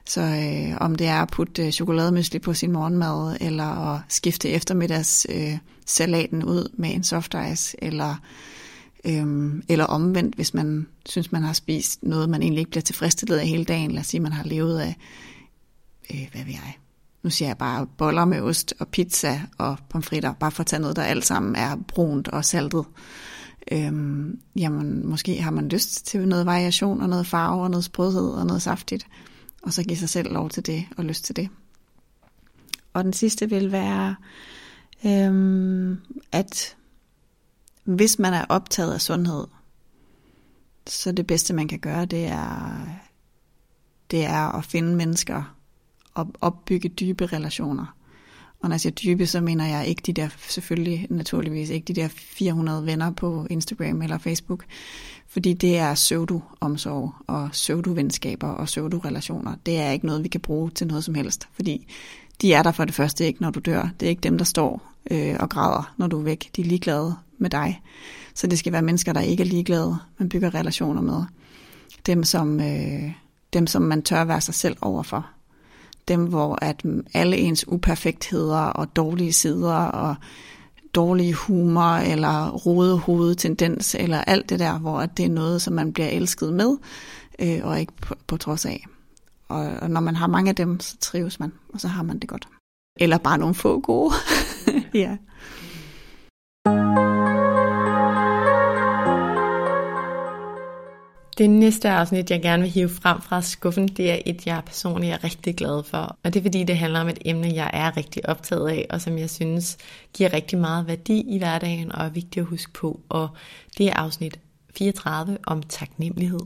[0.06, 4.48] Så øh, om det er at putte øh, chokolademysli på sin morgenmad, eller at skifte
[4.48, 8.14] eftermiddags øh, salaten ud med en soft ice, eller,
[9.04, 13.36] øh, eller omvendt, hvis man synes, man har spist noget, man egentlig ikke bliver tilfredsstillet
[13.36, 13.90] af hele dagen.
[13.90, 14.96] Lad os sige, man har levet af,
[16.14, 16.76] øh, hvad ved jeg,
[17.22, 20.80] nu siger jeg bare boller med ost og pizza og pomfritter, bare for at tage
[20.80, 22.84] noget, der alt sammen er brunt og saltet.
[23.72, 28.30] Øhm, jamen, måske har man lyst til noget variation og noget farve og noget sprødhed
[28.30, 29.06] og noget saftigt
[29.62, 31.48] og så give sig selv lov til det og lyst til det.
[32.92, 34.16] Og den sidste vil være,
[35.06, 36.00] øhm,
[36.32, 36.76] at
[37.84, 39.46] hvis man er optaget af sundhed,
[40.86, 42.80] så det bedste man kan gøre, det er,
[44.10, 45.56] det er at finde mennesker
[46.14, 47.95] og opbygge dybe relationer.
[48.66, 52.00] Og når jeg siger dybe, så mener jeg ikke de der, selvfølgelig naturligvis ikke de
[52.00, 54.64] der 400 venner på Instagram eller Facebook,
[55.28, 59.54] fordi det er pseudo-omsorg og pseudo-venskaber og pseudo-relationer.
[59.66, 61.86] Det er ikke noget, vi kan bruge til noget som helst, fordi
[62.42, 63.88] de er der for det første ikke, når du dør.
[64.00, 66.50] Det er ikke dem, der står øh, og græder, når du er væk.
[66.56, 67.82] De er ligeglade med dig.
[68.34, 71.22] Så det skal være mennesker, der ikke er ligeglade, man bygger relationer med.
[72.06, 73.12] Dem, som, øh,
[73.52, 75.35] dem, som man tør være sig selv overfor
[76.08, 76.82] dem, hvor at
[77.14, 80.14] alle ens uperfektheder og dårlige sider og
[80.94, 85.74] dårlig humor, eller rode hovedtendens eller alt det der, hvor at det er noget, som
[85.74, 86.76] man bliver elsket med,
[87.38, 88.86] øh, og ikke på, på trods af.
[89.48, 92.18] Og, og når man har mange af dem, så trives man, og så har man
[92.18, 92.48] det godt.
[93.00, 94.14] Eller bare nogle få gode.
[94.94, 95.16] ja.
[101.38, 105.12] Det næste afsnit, jeg gerne vil hive frem fra skuffen, det er et, jeg personligt
[105.12, 106.16] er rigtig glad for.
[106.24, 109.00] Og det er fordi, det handler om et emne, jeg er rigtig optaget af, og
[109.00, 109.76] som jeg synes
[110.14, 113.00] giver rigtig meget værdi i hverdagen og er vigtigt at huske på.
[113.08, 113.28] Og
[113.78, 114.40] det er afsnit
[114.74, 116.40] 34 om taknemmelighed.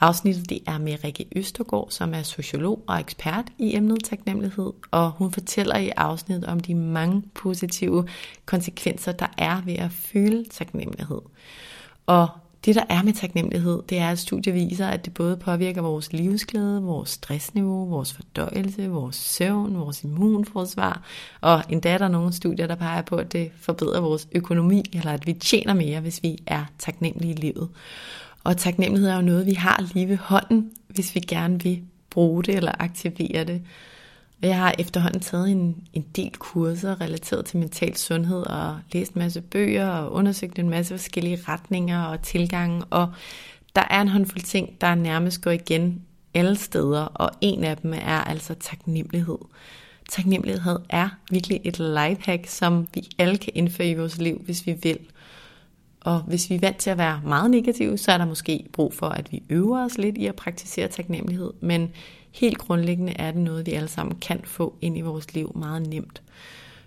[0.00, 5.10] Afsnittet det er med Rikke Østergaard, som er sociolog og ekspert i emnet taknemmelighed, og
[5.10, 8.08] hun fortæller i afsnittet om de mange positive
[8.46, 11.20] konsekvenser, der er ved at føle taknemmelighed.
[12.06, 12.28] Og
[12.64, 16.12] det, der er med taknemmelighed, det er, at studier viser, at det både påvirker vores
[16.12, 21.02] livsglæde, vores stressniveau, vores fordøjelse, vores søvn, vores immunforsvar,
[21.40, 25.12] og endda er der nogle studier, der peger på, at det forbedrer vores økonomi, eller
[25.12, 27.68] at vi tjener mere, hvis vi er taknemmelige i livet.
[28.44, 32.42] Og taknemmelighed er jo noget, vi har lige ved hånden, hvis vi gerne vil bruge
[32.42, 33.62] det eller aktivere det.
[34.42, 39.18] Jeg har efterhånden taget en, en del kurser relateret til mental sundhed og læst en
[39.18, 42.84] masse bøger og undersøgt en masse forskellige retninger og tilgange.
[42.90, 43.12] Og
[43.76, 46.02] der er en håndfuld ting, der nærmest går igen
[46.34, 49.38] alle steder, og en af dem er altså taknemmelighed.
[50.10, 54.72] Taknemmelighed er virkelig et lifehack, som vi alle kan indføre i vores liv, hvis vi
[54.82, 54.98] vil.
[56.00, 58.94] Og hvis vi er vant til at være meget negative, så er der måske brug
[58.94, 61.52] for, at vi øver os lidt i at praktisere taknemmelighed.
[61.60, 61.90] Men
[62.30, 65.88] helt grundlæggende er det noget, vi alle sammen kan få ind i vores liv meget
[65.88, 66.22] nemt.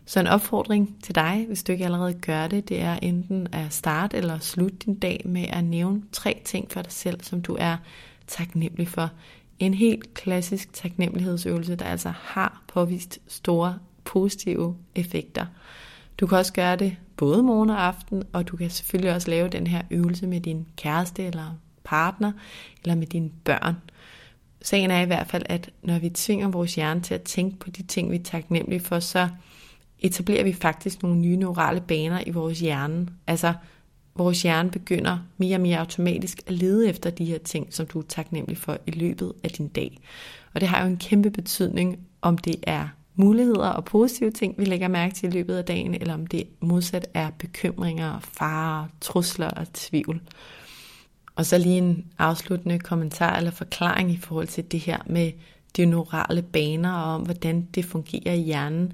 [0.06, 3.74] Så en opfordring til dig, hvis du ikke allerede gør det, det er enten at
[3.74, 7.58] starte eller slutte din dag med at nævne tre ting for dig selv, som du
[7.60, 7.78] er
[8.28, 9.12] taknemmelig for.
[9.60, 15.46] En helt klassisk taknemmelighedsøvelse, der altså har påvist store positive effekter.
[16.20, 19.50] Du kan også gøre det både morgen og aften, og du kan selvfølgelig også lave
[19.50, 22.32] den her øvelse med din kæreste eller partner,
[22.84, 23.76] eller med dine børn.
[24.64, 27.70] Sagen er i hvert fald, at når vi tvinger vores hjerne til at tænke på
[27.70, 29.30] de ting, vi er taknemmelige for, så
[30.00, 33.08] etablerer vi faktisk nogle nye neurale baner i vores hjerne.
[33.28, 33.54] Altså,
[34.16, 38.00] vores hjerne begynder mere og mere automatisk at lede efter de her ting, som du
[38.00, 40.00] er taknemmelig for i løbet af din dag.
[40.54, 44.66] Og det har jo en kæmpe betydning, om det er muligheder og positive ting, vi
[44.66, 49.50] lægger mærke til i løbet af dagen, eller om det modsat er bekymringer, farer, trusler
[49.50, 50.22] og tvivl.
[51.36, 55.32] Og så lige en afsluttende kommentar eller forklaring i forhold til det her med
[55.78, 58.94] de neurale baner og om, hvordan det fungerer i hjernen.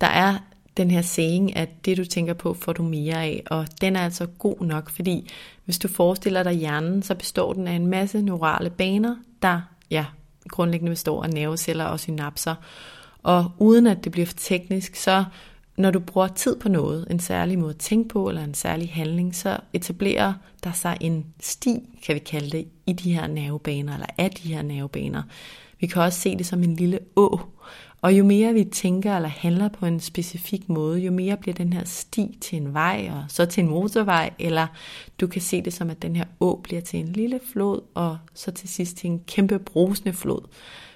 [0.00, 0.38] Der er
[0.76, 4.00] den her saying, at det du tænker på, får du mere af, og den er
[4.00, 5.30] altså god nok, fordi
[5.64, 9.60] hvis du forestiller dig hjernen, så består den af en masse neurale baner, der
[9.90, 10.04] ja,
[10.48, 12.54] grundlæggende består af nerveceller og synapser.
[13.22, 15.24] Og uden at det bliver for teknisk, så
[15.78, 18.90] når du bruger tid på noget, en særlig måde at tænke på, eller en særlig
[18.92, 20.32] handling, så etablerer
[20.64, 24.54] der sig en sti, kan vi kalde det, i de her nervebaner, eller af de
[24.54, 25.22] her nervebaner.
[25.80, 27.40] Vi kan også se det som en lille å.
[28.02, 31.72] Og jo mere vi tænker eller handler på en specifik måde, jo mere bliver den
[31.72, 34.66] her sti til en vej, og så til en motorvej, eller
[35.20, 38.18] du kan se det som, at den her å bliver til en lille flod, og
[38.34, 40.48] så til sidst til en kæmpe brusende flod,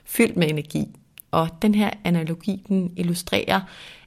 [0.05, 0.89] fyldt med energi.
[1.31, 3.61] Og den her analogi, den illustrerer,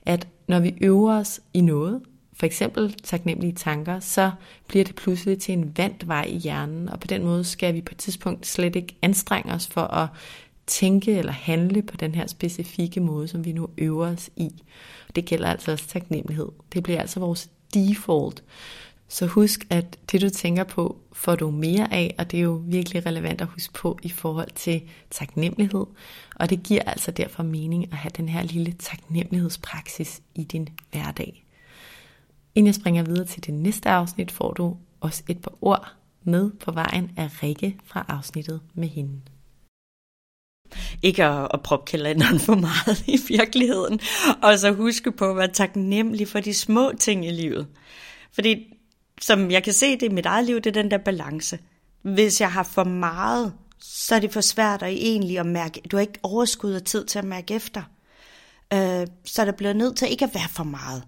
[0.05, 2.01] at når vi øver os i noget,
[2.33, 4.31] for eksempel taknemmelige tanker, så
[4.67, 7.81] bliver det pludselig til en vandt vej i hjernen, og på den måde skal vi
[7.81, 10.07] på et tidspunkt slet ikke anstrenge os for at
[10.67, 14.49] tænke eller handle på den her specifikke måde, som vi nu øver os i.
[15.15, 16.47] Det gælder altså også taknemmelighed.
[16.73, 18.43] Det bliver altså vores default.
[19.07, 22.63] Så husk, at det du tænker på, får du mere af, og det er jo
[22.65, 25.85] virkelig relevant at huske på i forhold til taknemmelighed.
[26.35, 31.45] Og det giver altså derfor mening at have den her lille taknemmelighedspraksis i din hverdag.
[32.55, 36.51] Inden jeg springer videre til det næste afsnit, får du også et par ord med
[36.51, 39.21] på vejen af Rikke fra afsnittet med hende.
[41.01, 43.99] Ikke at, at proppe kalenderen for meget i virkeligheden,
[44.43, 47.67] og så huske på at være taknemmelig for de små ting i livet.
[48.31, 48.74] Fordi
[49.21, 51.59] som jeg kan se det i mit eget liv, det er den der balance.
[52.01, 55.95] Hvis jeg har for meget, så er det for svært at egentlig at mærke, du
[55.97, 57.81] har ikke overskud og tid til at mærke efter.
[58.73, 61.03] Øh, så er der bliver nødt til ikke at være for meget.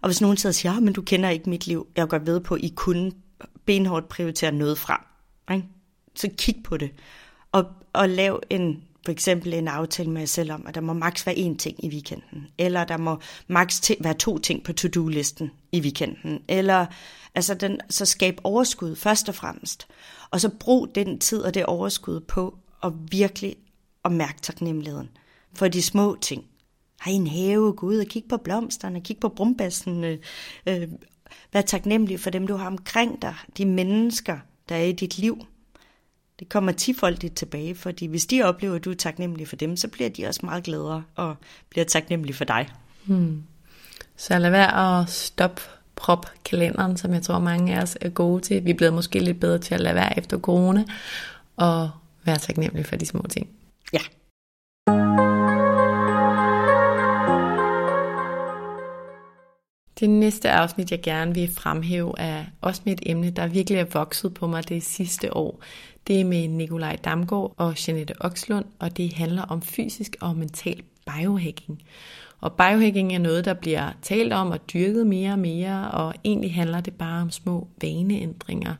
[0.00, 2.18] Og hvis nogen sidder og siger, ja, men du kender ikke mit liv, jeg går
[2.18, 3.12] ved på, at I kunne
[3.66, 5.00] benhårdt prioritere noget frem.
[5.52, 5.68] Ikke?
[6.14, 6.90] Så kig på det.
[7.52, 10.92] Og, og lav en, for eksempel en aftale med jer selv om, at der må
[10.92, 12.46] maks være én ting i weekenden.
[12.58, 16.42] Eller der må maks være to ting på to-do-listen i weekenden.
[16.48, 16.86] Eller
[17.34, 19.86] Altså den, så skab overskud først og fremmest.
[20.30, 23.56] Og så brug den tid og det overskud på at virkelig
[24.04, 25.10] at mærke taknemmeligheden
[25.54, 26.44] for de små ting.
[27.00, 30.18] har en have, gå ud og kigge på blomsterne, kigge på brumbassen, øh,
[30.66, 30.88] øh,
[31.52, 34.38] vær taknemmelig for dem, du har omkring dig, de mennesker,
[34.68, 35.46] der er i dit liv.
[36.38, 39.88] Det kommer tifoldigt tilbage, fordi hvis de oplever, at du er taknemmelig for dem, så
[39.88, 41.36] bliver de også meget gladere og
[41.70, 42.68] bliver taknemmelige for dig.
[43.04, 43.42] Hmm.
[44.16, 45.62] Så lad være at stoppe
[45.96, 48.64] prop kalenderen, som jeg tror mange af os er gode til.
[48.64, 50.84] Vi er blevet måske lidt bedre til at lade være efter corona,
[51.56, 51.90] og
[52.24, 53.48] være taknemmelige for de små ting.
[53.92, 54.00] Ja.
[60.00, 63.84] Det næste afsnit, jeg gerne vil fremhæve, er også med et emne, der virkelig er
[63.84, 65.62] vokset på mig det sidste år.
[66.06, 70.82] Det er med Nikolaj Damgaard og Janette Oxlund, og det handler om fysisk og mental
[71.06, 71.82] biohacking.
[72.40, 76.54] Og biohacking er noget, der bliver talt om og dyrket mere og mere, og egentlig
[76.54, 78.74] handler det bare om små vaneændringer,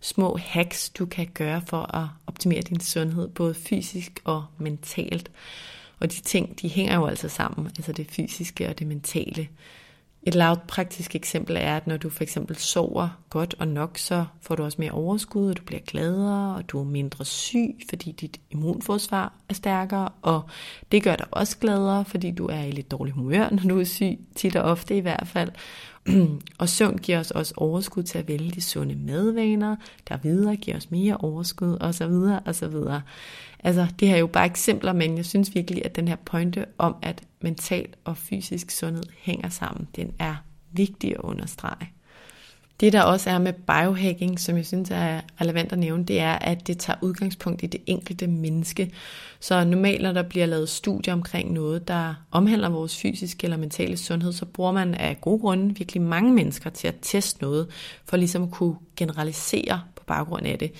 [0.00, 5.30] små hacks, du kan gøre for at optimere din sundhed, både fysisk og mentalt.
[6.00, 9.48] Og de ting, de hænger jo altså sammen, altså det fysiske og det mentale.
[10.22, 14.54] Et lavpraktisk eksempel er, at når du for eksempel sover godt og nok, så får
[14.54, 18.40] du også mere overskud, og du bliver gladere, og du er mindre syg, fordi dit
[18.50, 20.42] immunforsvar er stærkere, og
[20.92, 23.84] det gør dig også gladere, fordi du er i lidt dårlig humør, når du er
[23.84, 25.50] syg, tit og ofte i hvert fald.
[26.58, 29.76] og søvn giver os også overskud til at vælge de sunde madvaner,
[30.08, 32.12] der videre giver os mere overskud, osv.
[32.46, 32.76] osv.
[33.64, 36.66] Altså, det her er jo bare eksempler, men jeg synes virkelig, at den her pointe
[36.78, 40.36] om, at mental og fysisk sundhed hænger sammen, den er
[40.72, 41.90] vigtig at understrege.
[42.80, 46.32] Det der også er med biohacking, som jeg synes er relevant at nævne, det er,
[46.32, 48.92] at det tager udgangspunkt i det enkelte menneske.
[49.40, 53.96] Så normalt, når der bliver lavet studier omkring noget, der omhandler vores fysiske eller mentale
[53.96, 57.68] sundhed, så bruger man af gode grunde virkelig mange mennesker til at teste noget,
[58.04, 60.72] for ligesom at kunne generalisere på baggrund af det.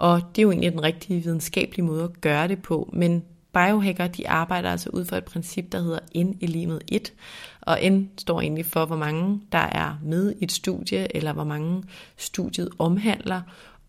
[0.00, 4.06] Og det er jo egentlig den rigtige videnskabelige måde at gøre det på, men biohacker
[4.06, 7.12] de arbejder altså ud fra et princip, der hedder N i limet 1,
[7.60, 11.44] og N står egentlig for, hvor mange der er med i et studie, eller hvor
[11.44, 11.84] mange
[12.16, 13.40] studiet omhandler,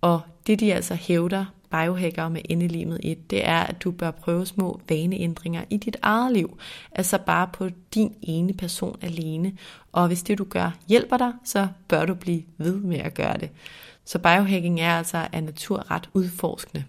[0.02, 3.92] og det de altså hævder, biohacker med N i limet 1, det er, at du
[3.92, 6.58] bør prøve små vaneændringer i dit eget liv,
[6.92, 9.58] altså bare på din ene person alene,
[9.92, 13.38] og hvis det du gør hjælper dig, så bør du blive ved med at gøre
[13.38, 13.50] det.
[14.06, 16.86] Så biohacking er altså af natur ret udforskende.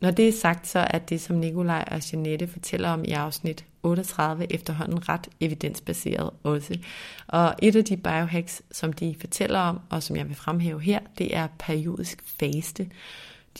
[0.00, 3.64] Når det er sagt, så er det, som Nikolaj og Jeanette fortæller om i afsnit
[3.82, 6.78] 38, efterhånden ret evidensbaseret også.
[7.26, 11.00] Og et af de biohacks, som de fortæller om, og som jeg vil fremhæve her,
[11.18, 12.90] det er periodisk faste.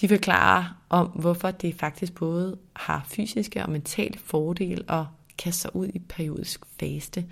[0.00, 5.04] De forklarer om, hvorfor det faktisk både har fysiske og mentale fordele at
[5.38, 7.24] kaste sig ud i periodisk faste.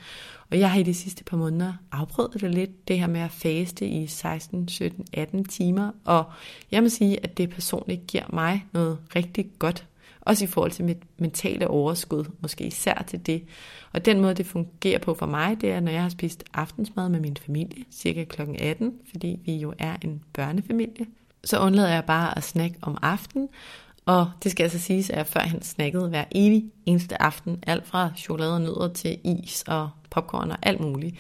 [0.51, 3.31] Og jeg har i de sidste par måneder afprøvet det lidt, det her med at
[3.31, 5.91] faste i 16, 17, 18 timer.
[6.05, 6.25] Og
[6.71, 9.87] jeg må sige, at det personligt giver mig noget rigtig godt.
[10.21, 13.45] Også i forhold til mit mentale overskud, måske især til det.
[13.93, 17.09] Og den måde, det fungerer på for mig, det er, når jeg har spist aftensmad
[17.09, 18.43] med min familie, cirka kl.
[18.59, 21.07] 18, fordi vi jo er en børnefamilie.
[21.45, 23.49] Så undlader jeg bare at snakke om aftenen,
[24.07, 28.11] og det skal altså siges, at jeg førhen snakkede hver evig eneste aften, alt fra
[28.17, 31.17] chokolade og nødder til is og popcorn og alt muligt.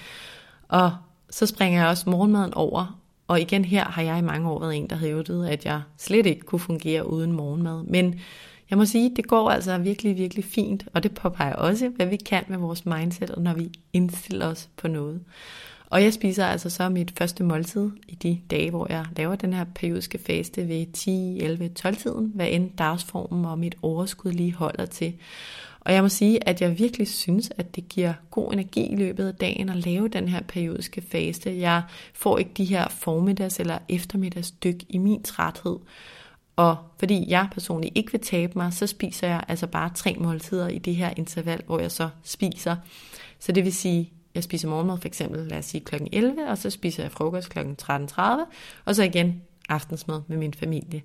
[0.69, 0.93] Og
[1.31, 4.77] så springer jeg også morgenmaden over, og igen her har jeg i mange år været
[4.77, 7.83] en, der hævdede, at jeg slet ikke kunne fungere uden morgenmad.
[7.83, 8.21] Men
[8.71, 12.17] jeg må sige, det går altså virkelig, virkelig fint, og det påpeger også, hvad vi
[12.17, 15.21] kan med vores mindset, når vi indstiller os på noget.
[15.91, 19.53] Og jeg spiser altså så mit første måltid i de dage, hvor jeg laver den
[19.53, 24.55] her periodiske faste ved 10, 11, 12 tiden, hvad end dagsformen og mit overskud lige
[24.55, 25.15] holder til.
[25.81, 29.29] Og jeg må sige, at jeg virkelig synes, at det giver god energi i løbet
[29.29, 31.59] af dagen at lave den her periodiske faste.
[31.61, 31.83] Jeg
[32.15, 35.79] får ikke de her formiddags- eller eftermiddagsdyk i min træthed.
[36.57, 40.69] Og fordi jeg personligt ikke vil tabe mig, så spiser jeg altså bare tre måltider
[40.69, 42.77] i det her interval, hvor jeg så spiser.
[43.39, 45.95] Så det vil sige, jeg spiser morgenmad for eksempel, lad os sige kl.
[46.13, 47.59] 11, og så spiser jeg frokost kl.
[47.59, 48.23] 13.30,
[48.85, 51.03] og så igen aftensmad med min familie.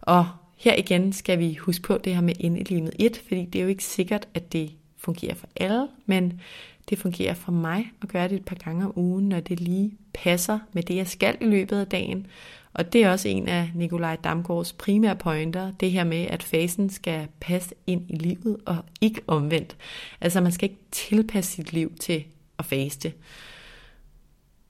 [0.00, 3.62] Og her igen skal vi huske på det her med indelimet 1, fordi det er
[3.62, 6.40] jo ikke sikkert, at det fungerer for alle, men
[6.88, 9.92] det fungerer for mig at gøre det et par gange om ugen, når det lige
[10.14, 12.26] passer med det, jeg skal i løbet af dagen.
[12.72, 16.90] Og det er også en af Nikolaj Damgaards primære pointer, det her med, at fasen
[16.90, 19.76] skal passe ind i livet og ikke omvendt.
[20.20, 22.24] Altså man skal ikke tilpasse sit liv til
[22.58, 23.12] at faste.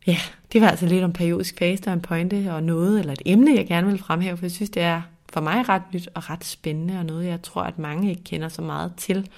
[0.06, 0.18] Ja,
[0.52, 3.54] det var altså lidt om periodisk faste og en pointe og noget, eller et emne,
[3.54, 5.02] jeg gerne vil fremhæve, for jeg synes, det er
[5.32, 8.48] for mig ret nyt og ret spændende, og noget, jeg tror, at mange ikke kender
[8.48, 9.28] så meget til.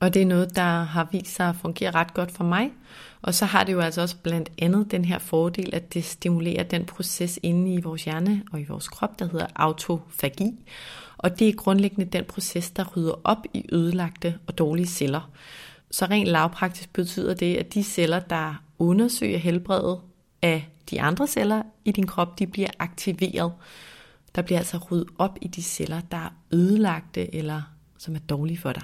[0.00, 2.70] Og det er noget, der har vist sig at fungere ret godt for mig.
[3.22, 6.62] Og så har det jo altså også blandt andet den her fordel, at det stimulerer
[6.62, 10.64] den proces inde i vores hjerne og i vores krop, der hedder autofagi.
[11.18, 15.30] Og det er grundlæggende den proces, der rydder op i ødelagte og dårlige celler.
[15.90, 20.00] Så rent lavpraktisk betyder det, at de celler, der undersøger helbredet
[20.42, 23.52] af de andre celler i din krop, de bliver aktiveret.
[24.34, 27.62] Der bliver altså ryddet op i de celler, der er ødelagte eller
[27.98, 28.82] som er dårlige for dig.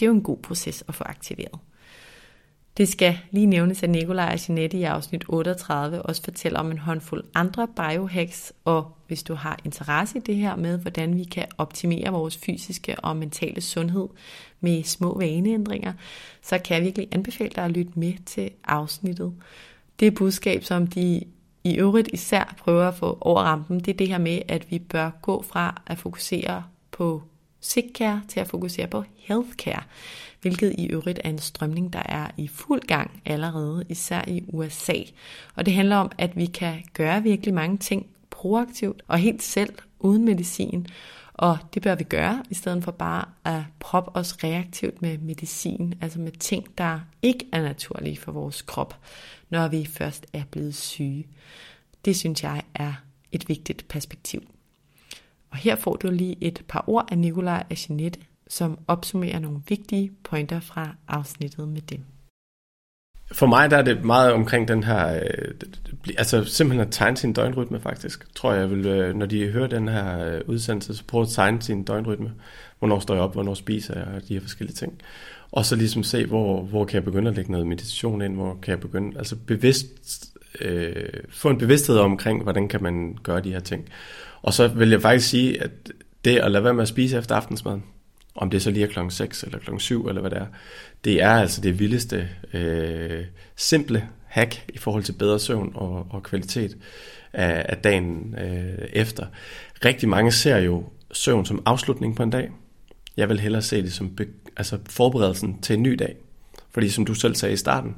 [0.00, 1.58] Det er jo en god proces at få aktiveret.
[2.76, 6.78] Det skal lige nævnes, at Nikolaj og Jeanette i afsnit 38 også fortæller om en
[6.78, 11.46] håndfuld andre biohacks, og hvis du har interesse i det her med, hvordan vi kan
[11.58, 14.08] optimere vores fysiske og mentale sundhed
[14.60, 15.92] med små vaneændringer,
[16.42, 19.34] så kan jeg virkelig anbefale dig at lytte med til afsnittet.
[20.00, 21.24] Det budskab, som de
[21.64, 24.78] i øvrigt især prøver at få over rampen, det er det her med, at vi
[24.78, 27.22] bør gå fra at fokusere på
[27.60, 29.82] sick care til at fokusere på healthcare
[30.40, 34.94] hvilket i øvrigt er en strømning, der er i fuld gang allerede, især i USA.
[35.54, 39.74] Og det handler om, at vi kan gøre virkelig mange ting proaktivt og helt selv,
[39.98, 40.86] uden medicin.
[41.34, 45.94] Og det bør vi gøre, i stedet for bare at proppe os reaktivt med medicin,
[46.00, 48.98] altså med ting, der ikke er naturlige for vores krop,
[49.50, 51.26] når vi først er blevet syge.
[52.04, 52.92] Det synes jeg er
[53.32, 54.42] et vigtigt perspektiv.
[55.50, 59.60] Og her får du lige et par ord af Nikolaj og Jeanette, som opsummerer nogle
[59.68, 62.04] vigtige pointer fra afsnittet med dem.
[63.32, 65.54] For mig der er det meget omkring den her, øh,
[66.18, 69.88] altså simpelthen at tegne sin døgnrytme faktisk, tror jeg vil, øh, når de hører den
[69.88, 72.32] her øh, udsendelse, så prøv at tegne sin døgnrytme.
[72.78, 75.00] Hvornår står jeg op, hvornår spiser jeg, og de her forskellige ting.
[75.52, 78.58] Og så ligesom se, hvor, hvor kan jeg begynde at lægge noget meditation ind, hvor
[78.62, 80.26] kan jeg begynde, altså bevidst,
[80.60, 83.88] øh, få en bevidsthed omkring, hvordan kan man gøre de her ting.
[84.42, 85.70] Og så vil jeg faktisk sige, at
[86.24, 87.84] det at lade være med at spise efter aftensmaden,
[88.34, 90.46] om det så lige er klokken 6 eller klokken 7 eller hvad det er,
[91.04, 93.24] det er altså det vildeste, øh,
[93.56, 96.76] simple hack i forhold til bedre søvn og, og kvalitet
[97.32, 99.26] af, af dagen øh, efter.
[99.84, 102.50] Rigtig mange ser jo søvn som afslutning på en dag.
[103.16, 104.26] Jeg vil hellere se det som be,
[104.56, 106.16] altså forberedelsen til en ny dag.
[106.70, 107.94] Fordi som du selv sagde i starten,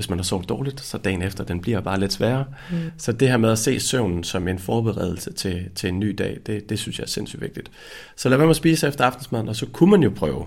[0.00, 2.44] hvis man har sovet dårligt, så dagen efter, den bliver bare lidt sværere.
[2.70, 2.76] Mm.
[2.98, 6.38] Så det her med at se søvnen som en forberedelse til, til en ny dag,
[6.46, 7.70] det, det synes jeg er sindssygt vigtigt.
[8.16, 10.46] Så lad være med at spise efter aftensmaden, og så kunne man jo prøve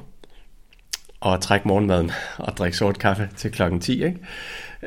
[1.25, 4.17] at trække morgenmaden og drikke sort kaffe til klokken 10, ikke?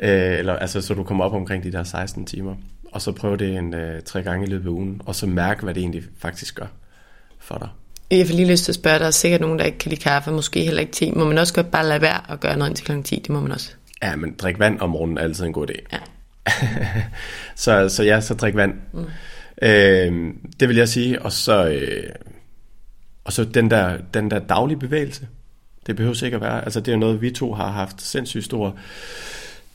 [0.01, 2.55] Øh, eller, altså, så du kommer op omkring de der 16 timer.
[2.91, 5.63] Og så prøve det en øh, tre gange i løbet af ugen, og så mærke,
[5.63, 6.67] hvad det egentlig faktisk gør
[7.39, 7.69] for dig.
[8.11, 10.01] Jeg får lige lyst til at spørge, der er sikkert nogen, der ikke kan lide
[10.01, 11.11] kaffe, måske heller ikke te.
[11.11, 13.01] Må man også godt bare lade være at gøre noget indtil kl.
[13.03, 13.15] 10?
[13.15, 13.71] Det må man også.
[14.03, 15.79] Ja, men drik vand om morgenen er altid en god idé.
[15.93, 15.99] Ja.
[17.55, 18.73] så, så ja, så drik vand.
[18.93, 19.05] Mm.
[19.61, 21.21] Øh, det vil jeg sige.
[21.21, 22.09] Og så, øh,
[23.23, 25.27] og så den, der, den der daglige bevægelse.
[25.87, 26.63] Det behøver sikkert være.
[26.63, 28.77] Altså det er noget, vi to har haft sindssygt stor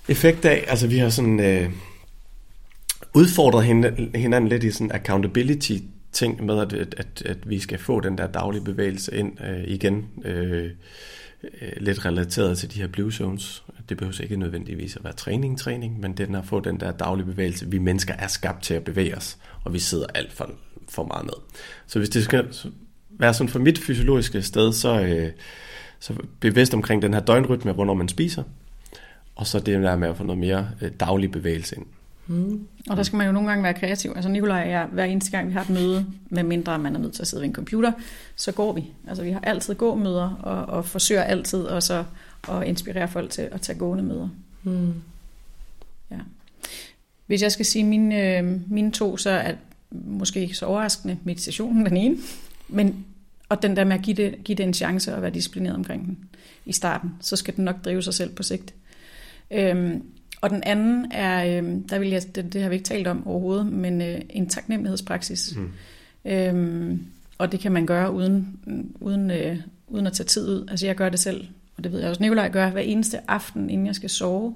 [0.08, 0.64] effekt af.
[0.68, 1.70] Altså vi har sådan øh,
[3.14, 3.64] udfordret
[4.14, 5.76] hinanden lidt i sådan accountability
[6.12, 10.06] ting med, at, at, at vi skal få den der daglige bevægelse ind øh, igen.
[10.24, 10.70] Øh,
[11.45, 13.64] øh, lidt relateret til de her blue zones.
[13.88, 17.26] Det behøver ikke nødvendigvis at være træning, træning, men den at få den der daglige
[17.26, 17.70] bevægelse.
[17.70, 20.51] Vi mennesker er skabt til at bevæge os, og vi sidder alt for,
[20.88, 21.34] for meget med.
[21.86, 22.55] Så hvis det skal
[23.11, 25.30] være sådan for mit fysiologiske sted, så, øh,
[26.01, 28.43] så bevidst omkring den her døgnrytme, hvornår man spiser,
[29.36, 31.86] og så det der med at få noget mere øh, daglig bevægelse ind.
[32.26, 32.66] Mm.
[32.90, 34.12] Og der skal man jo nogle gange være kreativ.
[34.16, 36.98] Altså Nikolaj og jeg, hver eneste gang vi har et møde, med mindre man er
[36.98, 37.92] nødt til at sidde ved en computer,
[38.36, 38.84] så går vi.
[39.08, 42.04] Altså vi har altid gåmøder, og, og forsøger altid også
[42.48, 44.28] at inspirere folk til at tage gående møder.
[44.62, 44.94] Mm.
[46.10, 46.18] Ja.
[47.26, 49.52] Hvis jeg skal sige mine, øh, mine to, så er
[49.90, 52.16] måske ikke så overraskende meditationen den ene,
[52.68, 53.04] men
[53.48, 56.06] og den der med at give det, give det en chance og være disciplineret omkring
[56.06, 56.18] den
[56.64, 58.74] i starten, så skal den nok drive sig selv på sigt.
[59.50, 60.02] Øhm,
[60.43, 63.26] og den anden er, øh, der vil jeg, det, det har vi ikke talt om
[63.26, 65.57] overhovedet, men øh, en taknemmelighedspraksis.
[65.57, 65.70] Mm.
[66.30, 67.07] Øhm,
[67.38, 68.59] og det kan man gøre uden,
[69.01, 69.57] uden, øh,
[69.88, 70.66] uden at tage tid ud.
[70.70, 73.70] Altså jeg gør det selv, og det ved jeg også, Nikolaj gør hver eneste aften,
[73.70, 74.55] inden jeg skal sove.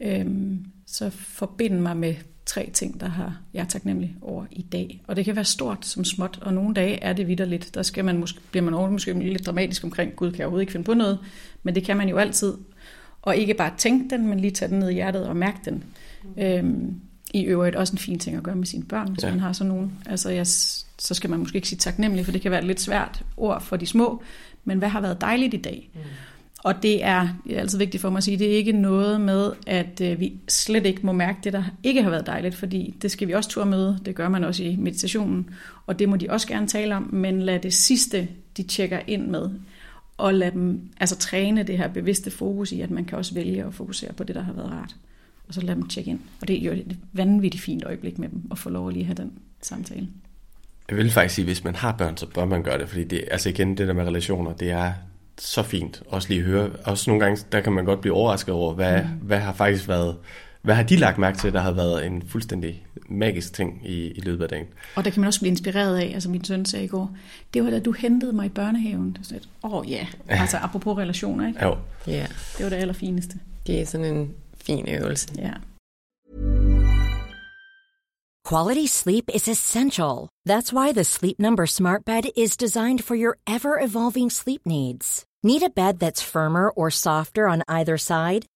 [0.00, 2.14] Øhm, så forbind mig med
[2.46, 5.02] tre ting, der har jeg er taknemmelig over i dag.
[5.06, 7.74] Og det kan være stort som småt, og nogle dage er det vidderligt.
[7.74, 10.72] Der skal man måske, bliver man måske lidt dramatisk omkring, gud kan jeg overhovedet ikke
[10.72, 11.18] finde på noget,
[11.62, 12.54] men det kan man jo altid.
[13.24, 15.84] Og ikke bare tænke den, men lige tage den ned i hjertet og mærke den.
[16.38, 16.94] Øhm,
[17.34, 19.30] I øvrigt også en fin ting at gøre med sine børn, hvis ja.
[19.30, 19.92] man har sådan nogen.
[20.06, 22.80] Altså, jeg, så skal man måske ikke sige taknemmelig, for det kan være et lidt
[22.80, 24.22] svært ord for de små.
[24.64, 25.90] Men hvad har været dejligt i dag?
[25.94, 26.00] Mm.
[26.64, 29.20] Og det er, det er altid vigtigt for mig at sige, det er ikke noget
[29.20, 32.94] med, at øh, vi slet ikke må mærke det, der ikke har været dejligt, fordi
[33.02, 33.98] det skal vi også turde møde.
[34.04, 35.50] Det gør man også i meditationen,
[35.86, 39.26] og det må de også gerne tale om, men lad det sidste, de tjekker ind
[39.26, 39.50] med,
[40.16, 43.64] og lade dem altså træne det her bevidste fokus i, at man kan også vælge
[43.64, 44.96] at fokusere på det, der har været rart.
[45.48, 46.20] Og så lade dem tjekke ind.
[46.40, 49.04] Og det er jo et vanvittigt fint øjeblik med dem, at få lov at lige
[49.04, 50.08] have den samtale.
[50.88, 53.04] Jeg vil faktisk sige, at hvis man har børn, så bør man gøre det, fordi
[53.04, 54.92] det, altså igen, det der med relationer, det er
[55.38, 56.70] så fint også lige høre.
[56.84, 59.08] Også nogle gange, der kan man godt blive overrasket over, hvad, mm.
[59.08, 60.16] hvad har faktisk været,
[60.62, 64.20] hvad har de lagt mærke til, der har været en fuldstændig magisk ting i, i
[64.20, 64.66] løbet af dagen.
[64.96, 67.16] Og der kan man også blive inspireret af, altså min søn sagde i går,
[67.54, 69.16] det var da du hentede mig i børnehaven.
[69.22, 69.34] Så
[69.64, 70.40] åh oh, ja, yeah.
[70.42, 71.64] altså apropos relationer, ikke?
[71.64, 71.76] Jo.
[72.06, 72.26] Ja,
[72.58, 73.38] Det var det allerfineste.
[73.66, 74.34] det er sådan en
[74.64, 75.28] fin øvelse.
[75.38, 75.52] Ja.
[78.44, 80.28] Quality sleep is essential.
[80.46, 85.24] That's why the Sleep Number Smart Bed is designed for your ever evolving sleep needs.
[85.42, 88.44] Need a bed that's firmer or softer on either side?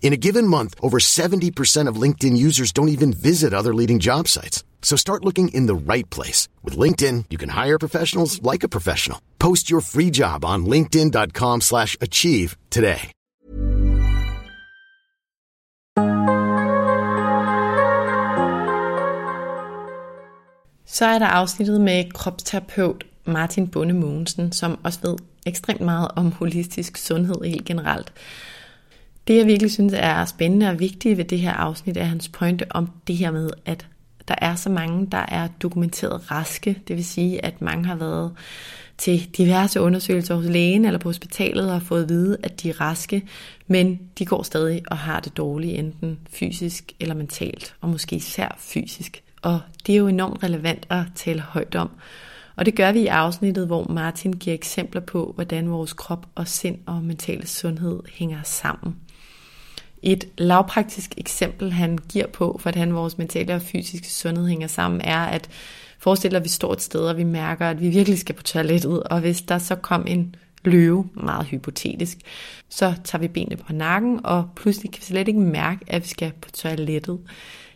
[0.00, 4.26] In a given month, over 70% of LinkedIn users don't even visit other leading job
[4.26, 4.64] sites.
[4.80, 6.48] So start looking in the right place.
[6.64, 9.20] With LinkedIn, you can hire professionals like a professional.
[9.38, 13.12] Post your free job on linkedin.com slash achieve today.
[20.86, 26.32] Så er der afsnittet med kropsterapeut Martin Bunde Mogensen, som også ved ekstremt meget om
[26.32, 28.12] holistisk sundhed helt generelt.
[29.28, 32.64] Det jeg virkelig synes er spændende og vigtigt ved det her afsnit er hans pointe
[32.70, 33.86] om det her med, at
[34.28, 36.78] der er så mange, der er dokumenteret raske.
[36.88, 38.32] Det vil sige, at mange har været
[38.98, 42.70] til diverse undersøgelser hos lægen eller på hospitalet og har fået at vide, at de
[42.70, 43.22] er raske,
[43.66, 48.56] men de går stadig og har det dårligt, enten fysisk eller mentalt, og måske især
[48.58, 49.22] fysisk.
[49.42, 51.90] Og det er jo enormt relevant at tale højt om.
[52.56, 56.48] Og det gør vi i afsnittet, hvor Martin giver eksempler på, hvordan vores krop og
[56.48, 58.96] sind og mentale sundhed hænger sammen.
[60.02, 65.18] Et lavpraktisk eksempel, han giver på, hvordan vores mentale og fysiske sundhed hænger sammen, er,
[65.18, 65.48] at
[65.98, 68.42] forestil dig, at vi står et sted, og vi mærker, at vi virkelig skal på
[68.42, 70.34] toilettet, og hvis der så kom en
[70.64, 72.18] løve, meget hypotetisk,
[72.68, 76.08] så tager vi benene på nakken, og pludselig kan vi slet ikke mærke, at vi
[76.08, 77.18] skal på toilettet.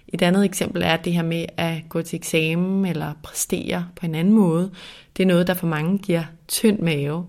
[0.08, 4.14] Et andet eksempel er det her med at gå til eksamen eller præstere på en
[4.14, 4.70] anden måde.
[5.16, 7.26] Det er noget, der for mange giver tynd mave.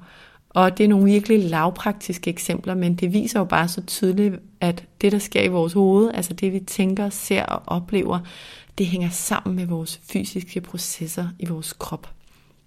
[0.54, 4.86] Og det er nogle virkelig lavpraktiske eksempler, men det viser jo bare så tydeligt, at
[5.02, 8.20] det, der sker i vores hoved, altså det, vi tænker, ser og oplever,
[8.78, 12.10] det hænger sammen med vores fysiske processer i vores krop.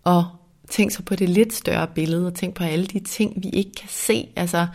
[0.05, 0.27] Og
[0.71, 3.73] tænk så på det lidt større billede, og tænk på alle de ting, vi ikke
[3.73, 4.29] kan se.
[4.37, 4.67] Altså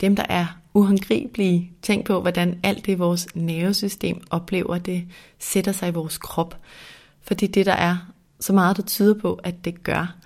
[0.00, 1.72] dem, der er uhåndgribelige.
[1.82, 5.04] Tænk på, hvordan alt det, vores nervesystem oplever, det
[5.38, 6.56] sætter sig i vores krop.
[7.22, 7.96] For det er det, der er
[8.40, 10.16] så meget, der tyder på, at det gør.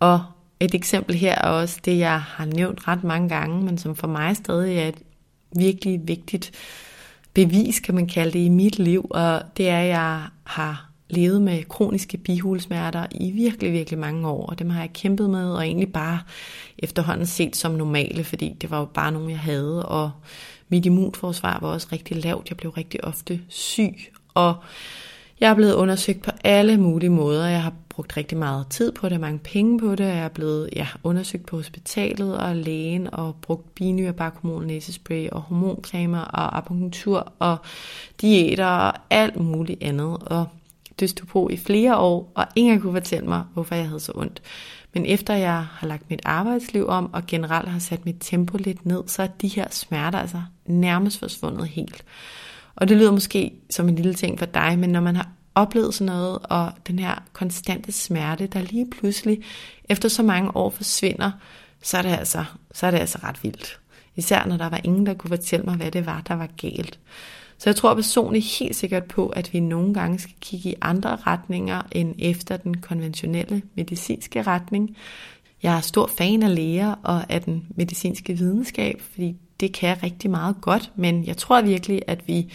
[0.00, 0.22] Og
[0.60, 4.06] et eksempel her er også det, jeg har nævnt ret mange gange, men som for
[4.06, 5.02] mig stadig er et
[5.56, 6.50] virkelig vigtigt
[7.34, 9.06] bevis, kan man kalde det, i mit liv.
[9.10, 14.46] Og det er, at jeg har levet med kroniske bihulesmerter i virkelig, virkelig mange år,
[14.46, 16.20] og dem har jeg kæmpet med, og egentlig bare
[16.78, 20.10] efterhånden set som normale, fordi det var jo bare nogle, jeg havde, og
[20.68, 22.48] mit immunforsvar var også rigtig lavt.
[22.48, 23.96] Jeg blev rigtig ofte syg,
[24.34, 24.54] og
[25.40, 27.48] jeg er blevet undersøgt på alle mulige måder.
[27.48, 30.04] Jeg har brugt rigtig meget tid på det, mange penge på det.
[30.04, 35.40] Jeg er blevet ja, undersøgt på hospitalet og lægen og brugt binyre, barkhormon, næsespray og
[35.40, 37.56] hormoncremer og akupunktur og
[38.20, 40.18] diæter og alt muligt andet.
[40.20, 40.46] Og
[41.00, 44.12] det stod på i flere år, og ingen kunne fortælle mig, hvorfor jeg havde så
[44.14, 44.42] ondt.
[44.94, 48.86] Men efter jeg har lagt mit arbejdsliv om, og generelt har sat mit tempo lidt
[48.86, 52.04] ned, så er de her smerter altså nærmest forsvundet helt.
[52.74, 55.94] Og det lyder måske som en lille ting for dig, men når man har oplevet
[55.94, 59.42] sådan noget, og den her konstante smerte, der lige pludselig
[59.88, 61.30] efter så mange år forsvinder,
[61.82, 63.80] så er det altså, så er det altså ret vildt.
[64.16, 66.98] Især når der var ingen, der kunne fortælle mig, hvad det var, der var galt.
[67.58, 71.16] Så jeg tror personligt helt sikkert på, at vi nogle gange skal kigge i andre
[71.16, 74.96] retninger end efter den konventionelle medicinske retning.
[75.62, 80.30] Jeg er stor fan af læger og af den medicinske videnskab, fordi det kan rigtig
[80.30, 82.52] meget godt, men jeg tror virkelig, at vi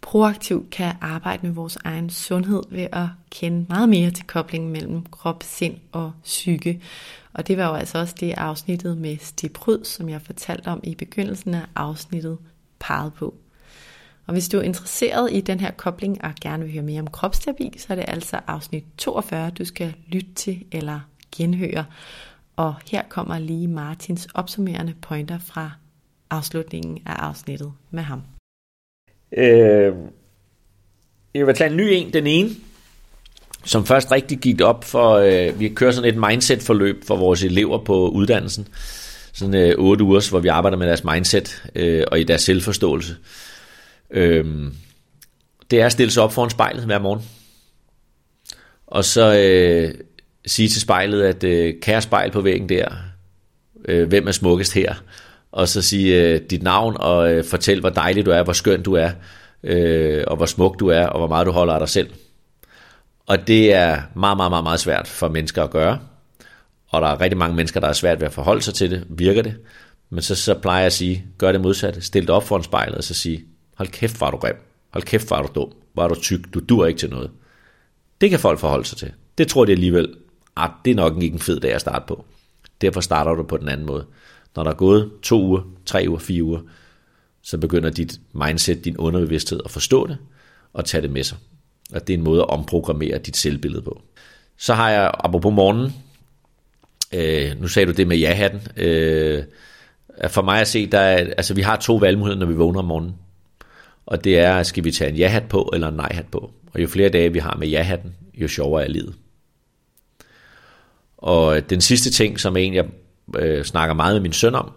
[0.00, 5.02] proaktivt kan arbejde med vores egen sundhed ved at kende meget mere til koblingen mellem
[5.06, 6.80] krop, sind og psyke.
[7.32, 10.94] Og det var jo altså også det afsnittet med Stipryd, som jeg fortalte om i
[10.94, 12.38] begyndelsen af afsnittet,
[12.80, 13.34] peget på.
[14.26, 17.06] Og hvis du er interesseret i den her kobling og gerne vil høre mere om
[17.06, 21.00] kropsterapi, så er det altså afsnit 42, du skal lytte til eller
[21.36, 21.84] genhøre.
[22.56, 25.70] Og her kommer lige Martins opsummerende pointer fra
[26.34, 28.22] afslutningen af afsnittet med ham.
[29.36, 29.94] Øh,
[31.34, 32.50] jeg vil tage en ny en, den ene,
[33.64, 37.84] som først rigtig gik op for, øh, vi kører sådan et mindset-forløb for vores elever
[37.84, 38.68] på uddannelsen.
[39.32, 43.16] Sådan øh, 8 uger, hvor vi arbejder med deres mindset øh, og i deres selvforståelse.
[44.10, 44.44] Øh,
[45.70, 47.22] det er at stille sig op foran spejlet hver morgen.
[48.86, 49.94] Og så øh,
[50.46, 52.88] sige til spejlet, at øh, kære spejl på væggen der,
[53.88, 54.94] øh, hvem er smukkest her?
[55.54, 58.82] Og så sige øh, dit navn og øh, fortæl, hvor dejlig du er, hvor skøn
[58.82, 59.10] du er,
[59.62, 62.10] øh, og hvor smuk du er, og hvor meget du holder af dig selv.
[63.26, 65.98] Og det er meget, meget, meget, meget svært for mennesker at gøre.
[66.88, 69.04] Og der er rigtig mange mennesker, der er svært ved at forholde sig til det.
[69.08, 69.54] Virker det?
[70.10, 72.00] Men så, så plejer jeg at sige, gør det modsatte.
[72.00, 73.44] Stil dig op foran spejlet og så sige,
[73.76, 74.56] hold kæft, var du grim.
[74.90, 75.72] Hold kæft, var du dum.
[75.94, 76.54] Var du tyk.
[76.54, 77.30] Du dur ikke til noget.
[78.20, 79.12] Det kan folk forholde sig til.
[79.38, 80.08] Det tror de alligevel,
[80.56, 82.24] Ah, det er nok ikke en fed dag at starte på.
[82.80, 84.06] Derfor starter du på den anden måde.
[84.56, 86.60] Når der er gået to uger, tre uger, fire uger,
[87.42, 90.18] så begynder dit mindset, din underbevidsthed at forstå det
[90.72, 91.38] og tage det med sig.
[91.92, 94.02] Og det er en måde at omprogrammere dit selvbillede på.
[94.56, 95.92] Så har jeg, apropos morgenen,
[97.14, 99.44] øh, nu sagde du det med ja-hatten, øh,
[100.28, 102.84] for mig at se, der er, altså vi har to valgmuligheder, når vi vågner om
[102.84, 103.14] morgenen.
[104.06, 106.50] Og det er, skal vi tage en ja-hat på eller en nej-hat på.
[106.74, 109.14] Og jo flere dage vi har med ja-hatten, jo sjovere er livet.
[111.18, 112.84] Og den sidste ting, som jeg egentlig
[113.38, 114.70] øh, snakker meget med min søn om,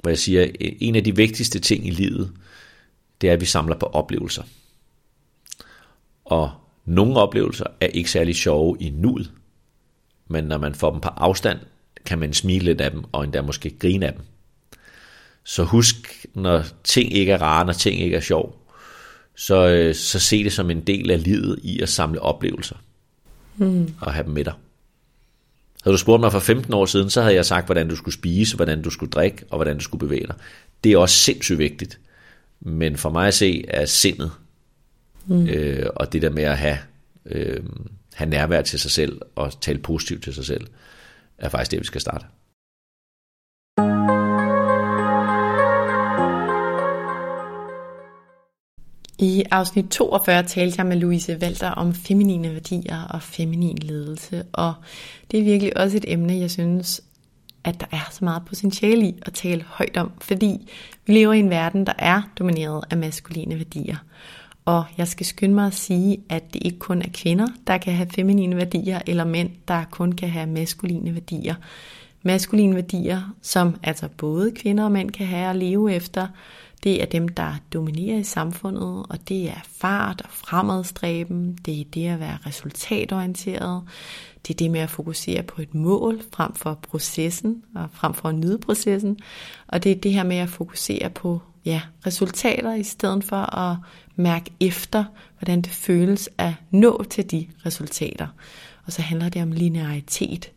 [0.00, 2.32] hvor jeg siger, en af de vigtigste ting i livet,
[3.20, 4.42] det er, at vi samler på oplevelser.
[6.24, 6.52] Og
[6.84, 9.30] nogle oplevelser er ikke særlig sjove i nuet,
[10.28, 11.58] men når man får dem på afstand,
[12.04, 14.22] kan man smile lidt af dem, og endda måske grine af dem.
[15.44, 18.64] Så husk, når ting ikke er rare, når ting ikke er sjov,
[19.36, 22.76] så, øh, så se det som en del af livet i at samle oplevelser.
[23.56, 23.94] Mm.
[24.00, 24.54] Og have dem med dig.
[25.84, 28.14] Havde du spurgt mig for 15 år siden, så havde jeg sagt, hvordan du skulle
[28.14, 30.34] spise, hvordan du skulle drikke, og hvordan du skulle bevæge dig.
[30.84, 31.98] Det er også sindssygt vigtigt.
[32.60, 34.30] Men for mig at se, er sindet,
[35.26, 35.46] mm.
[35.46, 36.78] øh, og det der med at have,
[37.26, 37.62] øh,
[38.14, 40.66] have nærvær til sig selv, og tale positivt til sig selv,
[41.38, 42.26] er faktisk det, vi skal starte.
[49.18, 54.74] I afsnit 42 talte jeg med Louise Walter om feminine værdier og feminin ledelse, og
[55.30, 57.02] det er virkelig også et emne, jeg synes,
[57.64, 60.72] at der er så meget potentiale i at tale højt om, fordi
[61.06, 63.96] vi lever i en verden, der er domineret af maskuline værdier.
[64.64, 67.92] Og jeg skal skynde mig at sige, at det ikke kun er kvinder, der kan
[67.92, 71.54] have feminine værdier, eller mænd, der kun kan have maskuline værdier.
[72.22, 76.26] Maskuline værdier, som altså både kvinder og mænd kan have at leve efter,
[76.84, 81.84] det er dem, der dominerer i samfundet, og det er fart og fremadstræben, det er
[81.94, 83.82] det at være resultatorienteret,
[84.46, 88.28] det er det med at fokusere på et mål frem for processen og frem for
[88.28, 89.18] at nyde processen,
[89.66, 93.76] og det er det her med at fokusere på ja, resultater i stedet for at
[94.16, 95.04] mærke efter,
[95.38, 98.26] hvordan det føles at nå til de resultater.
[98.86, 100.50] Og så handler det om linearitet.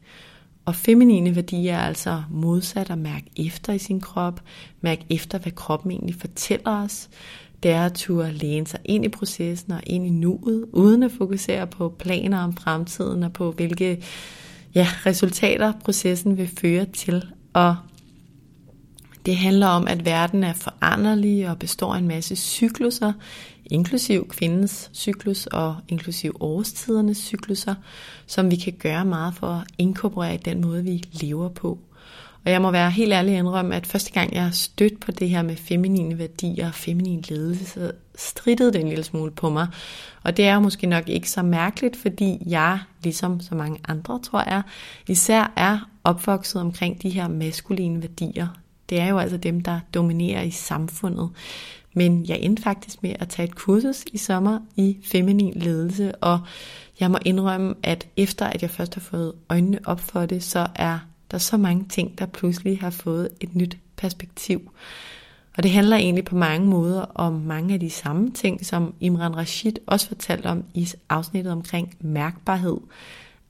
[0.67, 4.41] Og feminine værdier er altså modsat at mærke efter i sin krop,
[4.81, 7.09] mærke efter, hvad kroppen egentlig fortæller os.
[7.63, 11.11] Det er at turde læne sig ind i processen og ind i nuet, uden at
[11.11, 14.03] fokusere på planer om fremtiden og på, hvilke
[14.75, 17.25] ja, resultater processen vil føre til.
[17.53, 17.75] Og
[19.25, 23.13] det handler om, at verden er foranderlig og består af en masse cykluser,
[23.71, 27.75] inklusiv kvindens cyklus og inklusiv årstidernes cykluser,
[28.25, 31.79] som vi kan gøre meget for at inkorporere i den måde, vi lever på.
[32.45, 35.29] Og jeg må være helt ærlig og indrømme, at første gang jeg stødt på det
[35.29, 39.67] her med feminine værdier og feminin ledelse, strittede det en lille smule på mig.
[40.23, 44.49] Og det er måske nok ikke så mærkeligt, fordi jeg, ligesom så mange andre, tror
[44.49, 44.61] jeg,
[45.07, 48.47] især er opvokset omkring de her maskuline værdier.
[48.89, 51.29] Det er jo altså dem, der dominerer i samfundet.
[51.93, 56.39] Men jeg endte faktisk med at tage et kursus i sommer i feminin ledelse, og
[56.99, 60.67] jeg må indrømme, at efter at jeg først har fået øjnene op for det, så
[60.75, 60.99] er
[61.31, 64.71] der så mange ting, der pludselig har fået et nyt perspektiv.
[65.57, 69.37] Og det handler egentlig på mange måder om mange af de samme ting, som Imran
[69.37, 72.77] Rashid også fortalte om i afsnittet omkring mærkbarhed.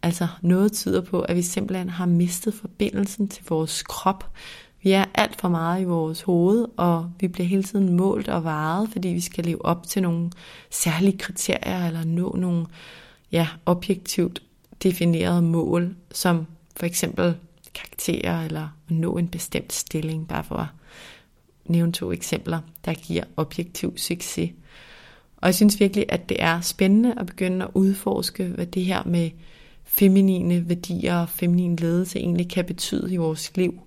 [0.02, 4.32] Altså noget tyder på, at vi simpelthen har mistet forbindelsen til vores krop,
[4.84, 8.44] vi er alt for meget i vores hoved, og vi bliver hele tiden målt og
[8.44, 10.32] varet, fordi vi skal leve op til nogle
[10.70, 12.66] særlige kriterier, eller nå nogle
[13.32, 14.42] ja, objektivt
[14.84, 17.36] definerede mål, som for eksempel
[17.74, 20.68] karakterer, eller at nå en bestemt stilling, bare for at
[21.66, 24.52] nævne to eksempler, der giver objektiv succes.
[25.38, 29.04] Og jeg synes virkelig, at det er spændende at begynde at udforske, hvad det her
[29.04, 29.30] med
[29.84, 33.82] feminine værdier og feminin ledelse egentlig kan betyde i vores liv.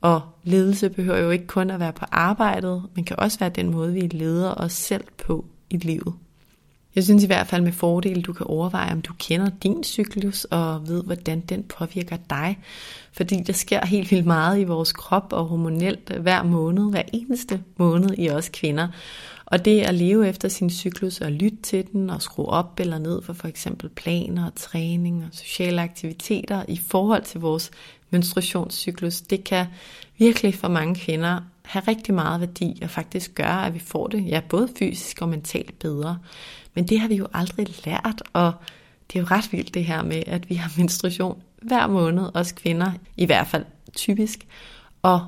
[0.00, 3.70] Og ledelse behøver jo ikke kun at være på arbejdet, men kan også være den
[3.70, 6.14] måde, vi leder os selv på i livet.
[6.94, 10.44] Jeg synes i hvert fald med fordel, du kan overveje, om du kender din cyklus
[10.44, 12.58] og ved, hvordan den påvirker dig.
[13.12, 17.62] Fordi der sker helt vildt meget i vores krop og hormonelt hver måned, hver eneste
[17.76, 18.88] måned i os kvinder.
[19.46, 22.98] Og det at leve efter sin cyklus og lytte til den og skrue op eller
[22.98, 27.70] ned for for eksempel planer og træning og sociale aktiviteter i forhold til vores
[28.10, 29.66] menstruationscyklus, det kan
[30.18, 34.26] virkelig for mange kvinder have rigtig meget værdi og faktisk gøre, at vi får det,
[34.26, 36.18] ja, både fysisk og mentalt bedre.
[36.74, 38.52] Men det har vi jo aldrig lært, og
[39.12, 42.52] det er jo ret vildt det her med, at vi har menstruation hver måned, os
[42.52, 43.64] kvinder, i hvert fald
[43.96, 44.46] typisk,
[45.02, 45.26] og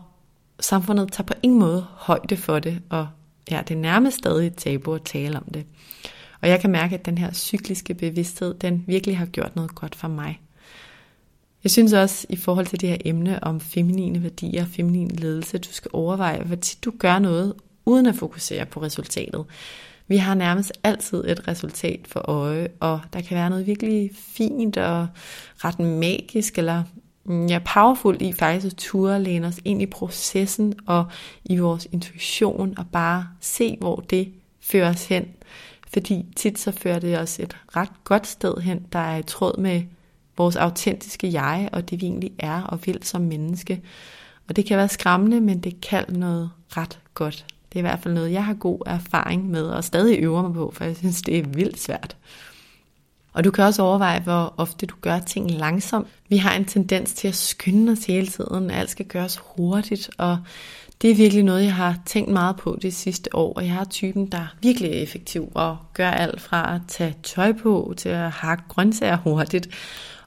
[0.61, 3.09] samfundet tager på ingen måde højde for det, og
[3.51, 5.67] ja, det er nærmest stadig et tabu at tale om det.
[6.41, 9.95] Og jeg kan mærke, at den her cykliske bevidsthed, den virkelig har gjort noget godt
[9.95, 10.41] for mig.
[11.65, 15.59] Jeg synes også, i forhold til det her emne om feminine værdier og feminin ledelse,
[15.59, 17.55] du skal overveje, hvor tit du gør noget,
[17.85, 19.45] uden at fokusere på resultatet.
[20.09, 24.77] Vi har nærmest altid et resultat for øje, og der kan være noget virkelig fint
[24.77, 25.07] og
[25.57, 26.83] ret magisk, eller
[27.25, 31.05] mm, ja, powerful i faktisk at ture læne os ind i processen og
[31.45, 35.25] i vores intuition, og bare se, hvor det fører os hen.
[35.93, 39.59] Fordi tit så fører det os et ret godt sted hen, der er i tråd
[39.59, 39.83] med
[40.37, 43.83] vores autentiske jeg, og det vi egentlig er og vil som menneske.
[44.49, 47.47] Og det kan være skræmmende, men det kan noget ret godt.
[47.73, 50.55] Det er i hvert fald noget, jeg har god erfaring med, og stadig øver mig
[50.55, 52.17] på, for jeg synes, det er vildt svært.
[53.33, 56.09] Og du kan også overveje, hvor ofte du gør ting langsomt.
[56.29, 58.71] Vi har en tendens til at skynde os hele tiden.
[58.71, 60.39] Alt skal gøres hurtigt, og
[61.03, 63.53] det er virkelig noget, jeg har tænkt meget på det sidste år.
[63.53, 67.53] Og jeg har typen, der virkelig er effektiv og gør alt fra at tage tøj
[67.53, 69.69] på til at hakke grøntsager hurtigt.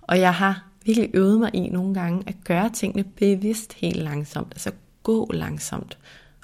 [0.07, 4.53] Og jeg har virkelig øvet mig i nogle gange at gøre tingene bevidst helt langsomt.
[4.53, 4.71] Altså
[5.03, 5.97] gå langsomt.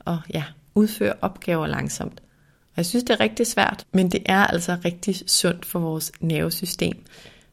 [0.05, 0.43] Og ja,
[0.76, 2.22] udføre opgaver langsomt.
[2.72, 6.12] Og jeg synes, det er rigtig svært, men det er altså rigtig sundt for vores
[6.20, 7.03] nervesystem.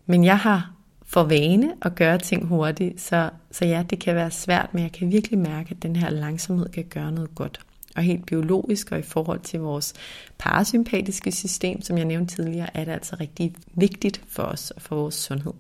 [0.07, 0.73] Men jeg har
[1.07, 4.93] for vane at gøre ting hurtigt, så, så ja, det kan være svært, men jeg
[4.93, 7.61] kan virkelig mærke, at den her langsomhed kan gøre noget godt.
[7.97, 9.95] Og helt biologisk og i forhold til vores
[10.39, 14.97] parasympatiske system, som jeg nævnte tidligere, er det altså rigtig vigtigt for os og for
[14.97, 15.53] vores sundhed.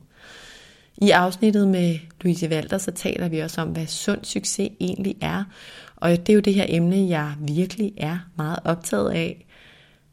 [1.03, 5.45] I afsnittet med Louise Walter, så taler vi også om, hvad sund succes egentlig er.
[5.97, 9.45] Og det er jo det her emne, jeg virkelig er meget optaget af.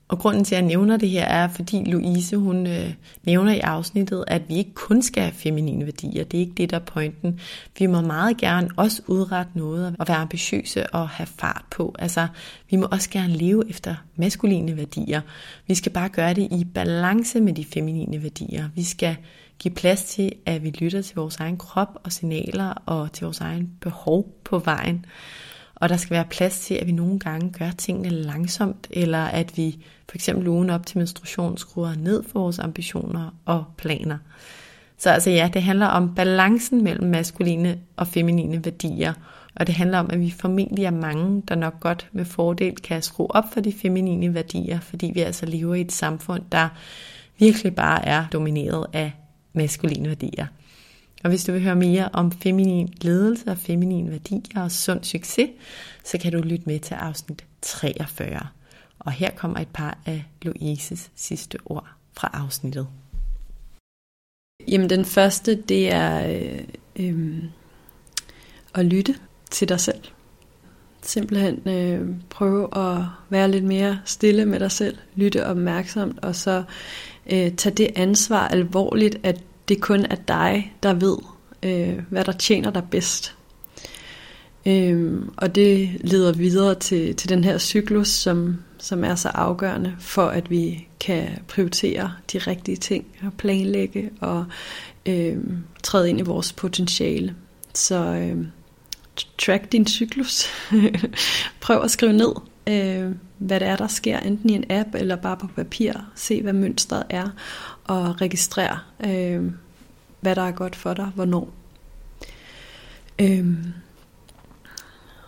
[0.07, 3.59] Og grunden til, at jeg nævner det her, er, fordi Louise hun øh, nævner i
[3.59, 6.23] afsnittet, at vi ikke kun skal have feminine værdier.
[6.23, 7.39] Det er ikke det, der er pointen.
[7.79, 11.95] Vi må meget gerne også udrette noget og være ambitiøse og have fart på.
[11.99, 12.27] Altså,
[12.69, 15.21] vi må også gerne leve efter maskuline værdier.
[15.67, 18.69] Vi skal bare gøre det i balance med de feminine værdier.
[18.75, 19.15] Vi skal
[19.59, 23.39] give plads til, at vi lytter til vores egen krop og signaler og til vores
[23.39, 25.05] egen behov på vejen.
[25.75, 29.57] Og der skal være plads til, at vi nogle gange gør tingene langsomt, eller at
[29.57, 34.17] vi for eksempel ugen op til menstruation skruer ned for vores ambitioner og planer.
[34.97, 39.13] Så altså ja, det handler om balancen mellem maskuline og feminine værdier,
[39.55, 43.01] og det handler om, at vi formentlig er mange, der nok godt med fordel kan
[43.01, 46.69] skrue op for de feminine værdier, fordi vi altså lever i et samfund, der
[47.39, 49.11] virkelig bare er domineret af
[49.55, 50.47] maskuline værdier.
[51.23, 55.49] Og hvis du vil høre mere om feminin ledelse og feminin værdier og sund succes,
[56.03, 58.39] så kan du lytte med til afsnit 43.
[58.99, 62.87] Og her kommer et par af Louises sidste ord fra afsnittet.
[64.67, 66.59] Jamen den første, det er øh,
[66.95, 67.43] øh,
[68.73, 69.15] at lytte
[69.51, 70.01] til dig selv.
[71.01, 76.63] Simpelthen øh, prøve at være lidt mere stille med dig selv, lytte opmærksomt, og så
[77.31, 81.17] øh, tage det ansvar alvorligt, at det kun er dig, der ved,
[81.63, 83.35] øh, hvad der tjener dig bedst.
[84.65, 89.95] Øhm, og det leder videre til, til den her cyklus, som, som er så afgørende
[89.99, 94.45] for, at vi kan prioritere de rigtige ting og planlægge og
[95.05, 95.37] øh,
[95.83, 97.35] træde ind i vores potentiale.
[97.73, 98.45] Så øh,
[99.37, 100.45] track din cyklus.
[101.61, 102.35] Prøv at skrive ned,
[102.67, 105.93] øh, hvad det er, der sker, enten i en app eller bare på papir.
[106.15, 107.29] Se, hvad mønstret er,
[107.83, 109.51] og registrere, øh,
[110.21, 111.53] hvad der er godt for dig, hvornår.
[113.21, 113.53] Øh,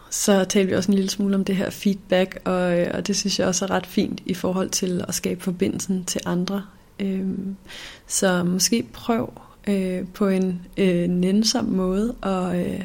[0.10, 3.16] så talte vi også en lille smule om det her feedback, og, øh, og det
[3.16, 6.64] synes jeg også er ret fint i forhold til at skabe forbindelsen til andre.
[7.00, 7.28] Øh,
[8.08, 9.34] så måske prøv
[9.68, 12.84] øh, på en øh, nænsom måde at, øh,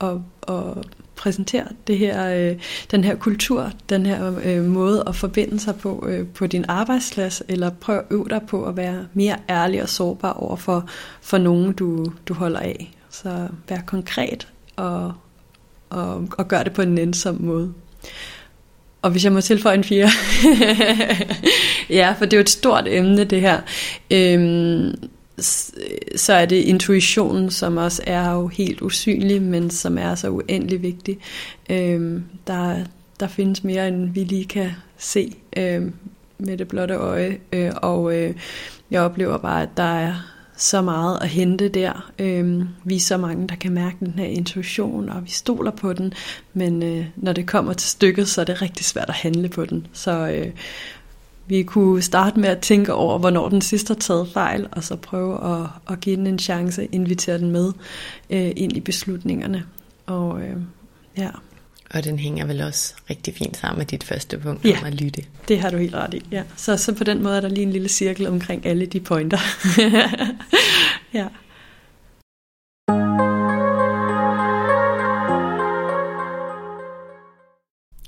[0.00, 0.16] at,
[0.48, 0.86] at
[1.20, 2.56] præsentere det her, øh,
[2.90, 7.42] den her kultur, den her øh, måde at forbinde sig på øh, på din arbejdsplads,
[7.48, 10.88] eller prøv at øve dig på at være mere ærlig og sårbar over for,
[11.20, 12.96] for nogen, du, du holder af.
[13.10, 15.12] Så vær konkret og,
[15.90, 17.72] og, og gør det på en nænsom måde.
[19.02, 20.08] Og hvis jeg må tilføje en fire.
[21.98, 23.60] ja, for det er jo et stort emne, det her.
[24.10, 24.94] Øhm,
[26.16, 30.82] så er det intuitionen, som også er jo helt usynlig, men som er så uendelig
[30.82, 31.18] vigtig.
[31.70, 32.76] Øhm, der,
[33.20, 35.94] der findes mere, end vi lige kan se øhm,
[36.38, 38.34] med det blotte øje, øh, og øh,
[38.90, 40.14] jeg oplever bare, at der er
[40.56, 42.12] så meget at hente der.
[42.18, 45.92] Øhm, vi er så mange, der kan mærke den her intuition, og vi stoler på
[45.92, 46.12] den,
[46.54, 49.64] men øh, når det kommer til stykket, så er det rigtig svært at handle på
[49.64, 49.86] den.
[49.92, 50.50] Så øh,
[51.50, 54.96] vi kunne starte med at tænke over, hvornår den sidste har taget fejl, og så
[54.96, 57.72] prøve at, at give den en chance, invitere den med
[58.30, 59.64] øh, ind i beslutningerne.
[60.06, 60.56] Og øh,
[61.18, 61.28] ja.
[61.94, 64.94] Og den hænger vel også rigtig fint sammen med dit første punkt ja, om at
[64.94, 65.22] lytte.
[65.48, 66.22] det har du helt ret i.
[66.32, 66.42] Ja.
[66.56, 69.38] Så, så på den måde er der lige en lille cirkel omkring alle de pointer.
[71.18, 71.26] ja.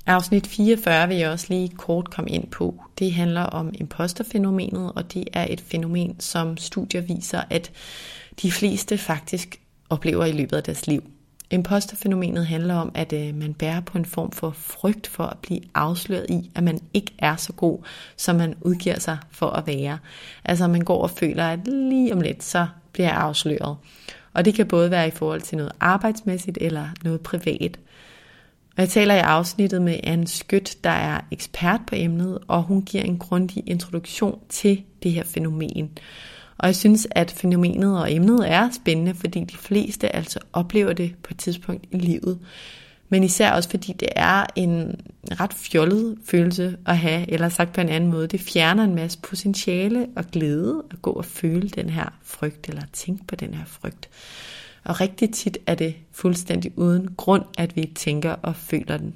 [0.05, 2.83] Afsnit 44 vil jeg også lige kort komme ind på.
[2.99, 7.71] Det handler om imposterfænomenet, og det er et fænomen, som studier viser, at
[8.41, 11.03] de fleste faktisk oplever i løbet af deres liv.
[11.51, 15.61] Imposterfænomenet handler om, at øh, man bærer på en form for frygt for at blive
[15.75, 17.79] afsløret i, at man ikke er så god,
[18.17, 19.99] som man udgiver sig for at være.
[20.45, 23.77] Altså man går og føler, at lige om lidt, så bliver jeg afsløret.
[24.33, 27.79] Og det kan både være i forhold til noget arbejdsmæssigt eller noget privat.
[28.75, 32.81] Og jeg taler i afsnittet med Anne Skødt, der er ekspert på emnet, og hun
[32.81, 35.91] giver en grundig introduktion til det her fænomen.
[36.57, 41.15] Og jeg synes, at fænomenet og emnet er spændende, fordi de fleste altså oplever det
[41.23, 42.39] på et tidspunkt i livet.
[43.09, 45.01] Men især også fordi det er en
[45.31, 49.19] ret fjollet følelse at have, eller sagt på en anden måde, det fjerner en masse
[49.19, 53.65] potentiale og glæde at gå og føle den her frygt, eller tænke på den her
[53.65, 54.09] frygt.
[54.83, 59.15] Og rigtig tit er det fuldstændig uden grund, at vi tænker og føler den.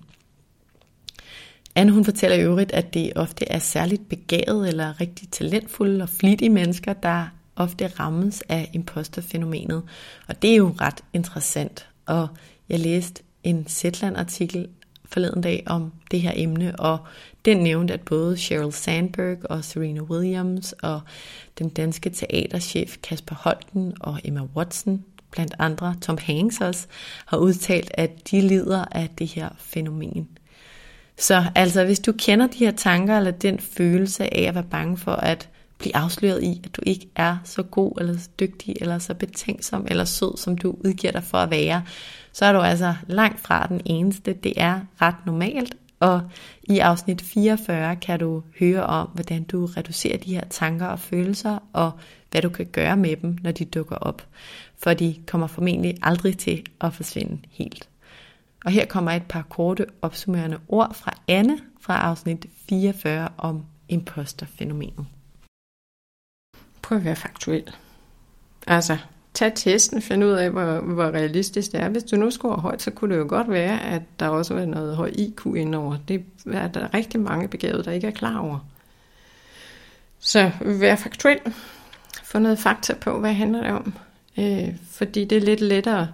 [1.76, 6.09] Anne hun fortæller i øvrigt, at det ofte er særligt begavet eller rigtig talentfulde og
[6.09, 9.84] flittige mennesker, der ofte rammes af imposterfænomenet.
[10.28, 11.89] Og det er jo ret interessant.
[12.05, 12.28] Og
[12.70, 14.68] jeg læste en Zetland-artikel
[15.05, 16.97] forleden dag om det her emne, og
[17.45, 21.01] den nævnte, at både Sheryl Sandberg og Serena Williams og
[21.59, 26.88] den danske teaterchef Kasper Holten og Emma Watson, blandt andre Tom Hanks også,
[27.25, 30.28] har udtalt, at de lider af det her fænomen.
[31.19, 34.97] Så altså, hvis du kender de her tanker, eller den følelse af at være bange
[34.97, 38.99] for at blive afsløret i, at du ikke er så god, eller så dygtig, eller
[38.99, 41.84] så betænksom, eller sød, som du udgiver dig for at være,
[42.34, 44.34] så er du altså langt fra den eneste.
[44.34, 46.21] Det er ret normalt, og
[46.63, 51.57] i afsnit 44 kan du høre om, hvordan du reducerer de her tanker og følelser,
[51.73, 51.91] og
[52.32, 54.28] hvad du kan gøre med dem, når de dukker op.
[54.78, 57.89] For de kommer formentlig aldrig til at forsvinde helt.
[58.65, 65.05] Og her kommer et par korte opsummerende ord fra Anne fra afsnit 44 om imposterfænomenet.
[66.82, 67.71] Prøv at være faktuel.
[68.67, 68.97] Altså,
[69.34, 71.89] tag testen, find ud af, hvor, hvor realistisk det er.
[71.89, 74.65] Hvis du nu scorer højt, så kunne det jo godt være, at der også var
[74.65, 75.97] noget høj IQ indover.
[76.07, 78.59] Det er der rigtig mange begavede, der ikke er klar over.
[80.19, 81.39] Så vær faktuel.
[82.23, 83.93] Få noget fakta på, hvad handler det om.
[84.40, 86.08] Øh, fordi det er lidt lettere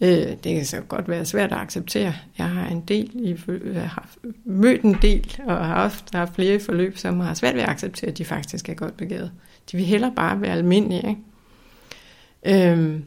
[0.00, 2.14] Øh, det kan så godt være svært at acceptere.
[2.38, 3.36] Jeg har en del i,
[3.72, 4.08] jeg har
[4.44, 8.10] mødt en del, og har haft, haft flere forløb, som har svært ved at acceptere,
[8.10, 9.32] at de faktisk er godt begavet.
[9.72, 11.08] De vil heller bare være almindelige.
[11.08, 12.72] Ikke?
[12.72, 13.00] Øh,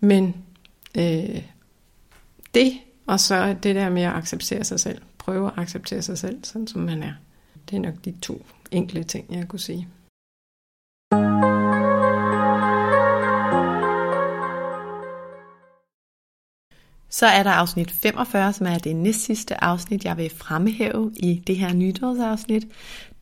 [0.00, 0.34] men
[0.98, 1.42] øh,
[2.54, 2.72] det,
[3.06, 5.02] og så det der med at acceptere sig selv.
[5.18, 7.12] Prøve at acceptere sig selv, sådan som man er.
[7.70, 9.88] Det er nok de to enkle ting, jeg kunne sige.
[17.10, 21.56] Så er der afsnit 45, som er det næstsidste afsnit, jeg vil fremhæve i det
[21.56, 22.66] her nytårsafsnit.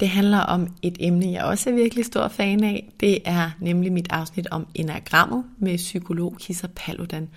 [0.01, 2.93] Det handler om et emne, jeg også er virkelig stor fan af.
[3.01, 7.28] Det er nemlig mit afsnit om enagrammet med psykolog Kisser Paludan.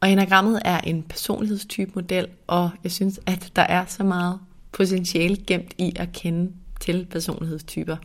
[0.00, 4.38] Og enagrammet er en personlighedstype model, og jeg synes, at der er så meget
[4.72, 7.96] potentiale gemt i at kende til personlighedstyper.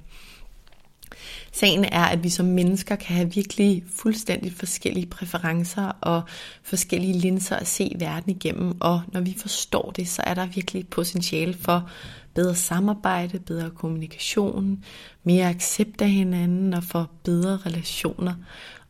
[1.52, 6.22] Sagen er, at vi som mennesker kan have virkelig fuldstændig forskellige præferencer og
[6.64, 10.88] forskellige linser at se verden igennem, og når vi forstår det, så er der virkelig
[10.88, 11.90] potentiale for
[12.34, 14.84] bedre samarbejde, bedre kommunikation,
[15.24, 18.34] mere accept af hinanden og for bedre relationer.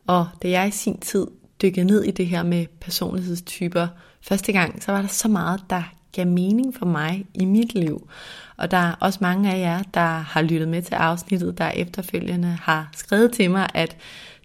[0.06, 1.26] Og da jeg i sin tid
[1.62, 3.88] dykkede ned i det her med personlighedstyper
[4.22, 5.82] første gang, så var der så meget, der
[6.14, 8.08] gav mening for mig i mit liv.
[8.56, 12.48] Og der er også mange af jer, der har lyttet med til afsnittet, der efterfølgende
[12.48, 13.96] har skrevet til mig, at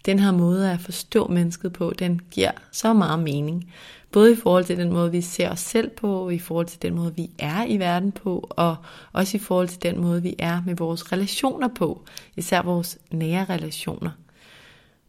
[0.05, 3.73] den her måde at forstå mennesket på, den giver så meget mening.
[4.11, 6.95] Både i forhold til den måde, vi ser os selv på, i forhold til den
[6.95, 8.75] måde, vi er i verden på, og
[9.13, 12.05] også i forhold til den måde, vi er med vores relationer på,
[12.35, 14.11] især vores nære relationer.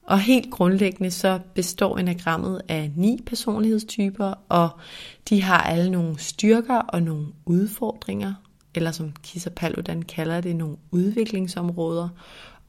[0.03, 4.69] Og helt grundlæggende så består enagrammet af ni personlighedstyper, og
[5.29, 8.35] de har alle nogle styrker og nogle udfordringer,
[8.75, 12.09] eller som Kisa Paludan kalder det, nogle udviklingsområder.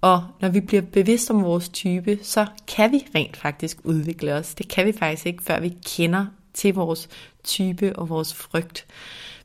[0.01, 4.55] Og når vi bliver bevidst om vores type, så kan vi rent faktisk udvikle os.
[4.55, 7.09] Det kan vi faktisk ikke, før vi kender til vores
[7.43, 8.85] type og vores frygt.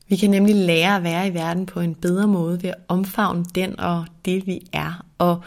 [0.07, 3.45] Vi kan nemlig lære at være i verden på en bedre måde ved at omfavne
[3.55, 5.05] den og det, vi er.
[5.17, 5.41] Og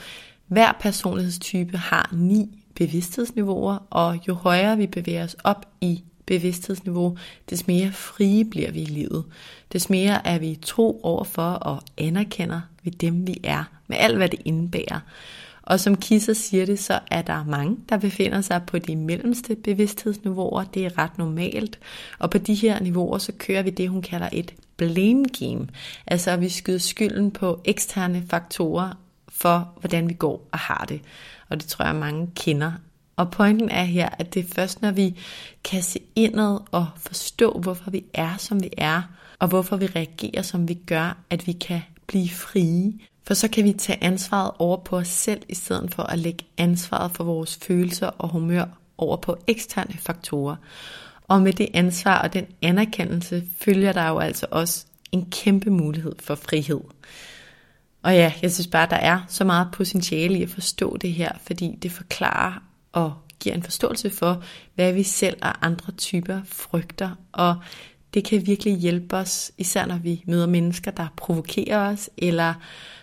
[0.50, 7.16] hver personlighedstype har ni bevidsthedsniveauer, og jo højere vi bevæger os op i bevidsthedsniveau,
[7.50, 9.24] des mere frie bliver vi i livet.
[9.72, 14.28] Des mere er vi tro overfor og anerkender vi dem, vi er, med alt hvad
[14.28, 15.00] det indebærer.
[15.62, 19.54] Og som Kisser siger det, så er der mange, der befinder sig på de mellemste
[19.54, 20.64] bevidsthedsniveauer.
[20.64, 21.78] Det er ret normalt.
[22.18, 25.68] Og på de her niveauer, så kører vi det, hun kalder et blame game.
[26.06, 28.94] Altså at vi skyder skylden på eksterne faktorer
[29.40, 31.00] for, hvordan vi går og har det.
[31.48, 32.72] Og det tror jeg, mange kender.
[33.16, 35.18] Og pointen er her, at det er først, når vi
[35.64, 39.02] kan se indad og forstå, hvorfor vi er, som vi er,
[39.38, 42.92] og hvorfor vi reagerer, som vi gør, at vi kan blive frie.
[43.26, 46.44] For så kan vi tage ansvaret over på os selv, i stedet for at lægge
[46.58, 48.64] ansvaret for vores følelser og humør
[48.98, 50.56] over på eksterne faktorer.
[51.28, 56.14] Og med det ansvar og den anerkendelse følger der jo altså også en kæmpe mulighed
[56.20, 56.80] for frihed.
[58.02, 61.32] Og ja, jeg synes bare, der er så meget potentiale i at forstå det her,
[61.42, 64.42] fordi det forklarer og giver en forståelse for,
[64.74, 67.10] hvad vi selv og andre typer frygter.
[67.32, 67.56] Og
[68.14, 72.54] det kan virkelig hjælpe os, især når vi møder mennesker, der provokerer os, eller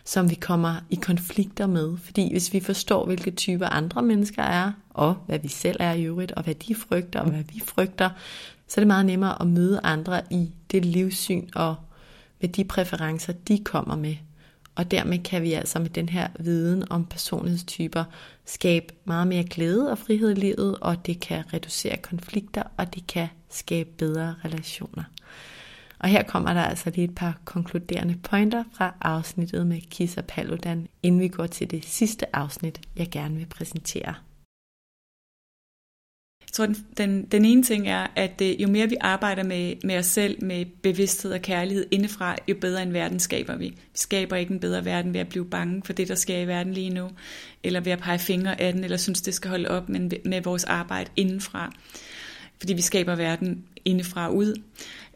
[0.03, 1.97] som vi kommer i konflikter med.
[1.97, 6.03] Fordi hvis vi forstår, hvilke typer andre mennesker er, og hvad vi selv er i
[6.03, 8.09] øvrigt, og hvad de frygter, og hvad vi frygter,
[8.67, 11.75] så er det meget nemmere at møde andre i det livssyn og
[12.41, 14.15] med de præferencer, de kommer med.
[14.77, 18.03] Og dermed kan vi altså med den her viden om personlighedstyper
[18.45, 23.07] skabe meget mere glæde og frihed i livet, og det kan reducere konflikter, og det
[23.07, 25.03] kan skabe bedre relationer.
[25.99, 30.87] Og her kommer der altså lige et par konkluderende pointer fra afsnittet med Kisa Paludan,
[31.03, 34.13] inden vi går til det sidste afsnit, jeg gerne vil præsentere.
[36.57, 39.97] Tror, den, den, den ene ting er, at øh, jo mere vi arbejder med, med
[39.97, 43.65] os selv, med bevidsthed og kærlighed indefra, jo bedre en verden skaber vi.
[43.65, 46.47] Vi skaber ikke en bedre verden ved at blive bange for det, der sker i
[46.47, 47.09] verden lige nu,
[47.63, 50.41] eller ved at pege fingre af den, eller synes, det skal holde op, men med
[50.41, 51.71] vores arbejde indenfra.
[52.59, 54.61] Fordi vi skaber verden indefra og ud.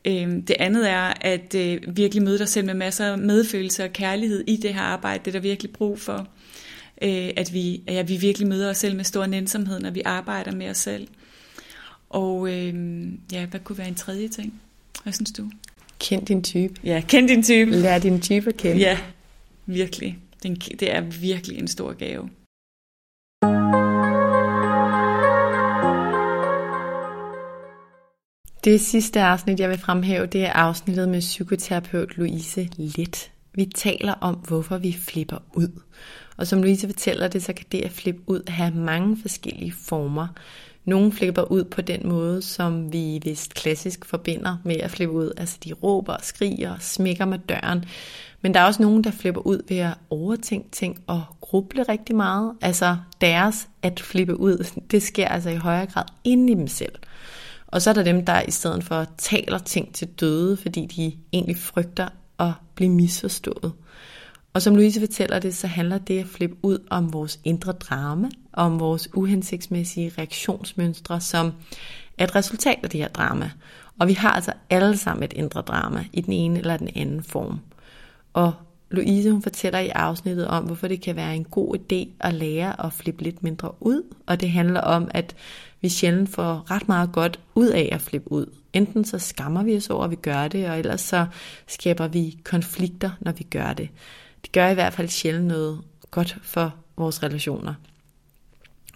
[0.05, 3.93] Øhm, det andet er at øh, virkelig møde dig selv med masser af medfølelse og
[3.93, 5.21] kærlighed i det her arbejde.
[5.25, 6.27] Det er der virkelig brug for.
[7.01, 10.55] Øh, at vi, ja, vi virkelig møder os selv med stor nænsomhed, når vi arbejder
[10.55, 11.07] med os selv.
[12.11, 14.61] Og øh, ja, hvad kunne være en tredje ting?
[15.03, 15.51] Hvad synes du?
[15.99, 16.73] Kend din type.
[16.83, 17.71] Ja, kend din type.
[17.71, 18.77] Lær din type at kende.
[18.81, 18.97] Ja,
[19.65, 20.17] virkelig.
[20.43, 22.29] Det er virkelig en stor gave.
[28.63, 33.31] Det sidste afsnit, jeg vil fremhæve, det er afsnittet med psykoterapeut Louise Litt.
[33.53, 35.81] Vi taler om, hvorfor vi flipper ud.
[36.37, 40.27] Og som Louise fortæller det, så kan det at flippe ud have mange forskellige former.
[40.85, 45.31] Nogle flipper ud på den måde, som vi vist klassisk forbinder med at flippe ud.
[45.37, 47.85] Altså de råber og skriger og smækker med døren.
[48.41, 52.15] Men der er også nogen, der flipper ud ved at overtænke ting og gruble rigtig
[52.15, 52.53] meget.
[52.61, 56.95] Altså deres at flippe ud, det sker altså i højere grad inde i dem selv.
[57.67, 61.13] Og så er der dem, der i stedet for taler ting til døde, fordi de
[61.33, 62.07] egentlig frygter
[62.39, 63.71] at blive misforstået.
[64.53, 68.29] Og som Louise fortæller det, så handler det at flippe ud om vores indre drama,
[68.53, 71.53] om vores uhensigtsmæssige reaktionsmønstre, som
[72.17, 73.51] er et resultat af det her drama.
[73.99, 77.23] Og vi har altså alle sammen et indre drama i den ene eller den anden
[77.23, 77.59] form.
[78.33, 78.53] Og
[78.91, 82.85] Louise hun fortæller i afsnittet om, hvorfor det kan være en god idé at lære
[82.85, 84.03] at flippe lidt mindre ud.
[84.25, 85.35] Og det handler om, at
[85.81, 88.45] vi sjældent får ret meget godt ud af at flippe ud.
[88.73, 91.25] Enten så skammer vi os over, at vi gør det, og ellers så
[91.67, 93.89] skaber vi konflikter, når vi gør det.
[94.41, 95.81] Det gør i hvert fald sjældent noget
[96.11, 97.73] godt for vores relationer.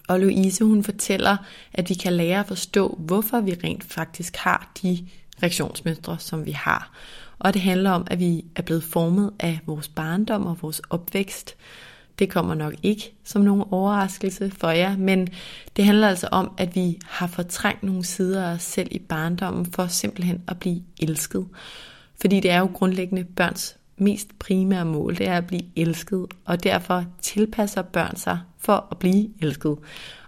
[0.08, 1.38] Og Louise hun fortæller,
[1.74, 5.08] at vi kan lære at forstå, hvorfor vi rent faktisk har de
[5.44, 6.92] reaktionsmønstre, som vi har.
[7.40, 11.56] Og det handler om, at vi er blevet formet af vores barndom og vores opvækst.
[12.20, 15.28] Det kommer nok ikke som nogen overraskelse for jer, men
[15.76, 19.66] det handler altså om, at vi har fortrængt nogle sider af os selv i barndommen
[19.66, 21.46] for simpelthen at blive elsket.
[22.22, 26.64] Fordi det er jo grundlæggende børns mest primære mål, det er at blive elsket, og
[26.64, 29.78] derfor tilpasser børn sig for at blive elsket.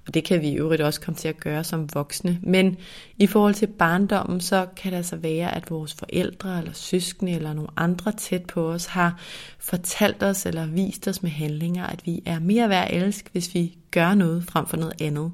[0.08, 2.40] Og det kan vi i øvrigt også komme til at gøre som voksne.
[2.44, 2.78] Men
[3.18, 7.54] i forhold til barndommen, så kan det altså være, at vores forældre eller søskende eller
[7.54, 9.20] nogle andre tæt på os har
[9.60, 13.54] fortalt os eller vist os med handlinger, at vi er mere værd at elske, hvis
[13.54, 15.32] vi gør noget frem for noget andet.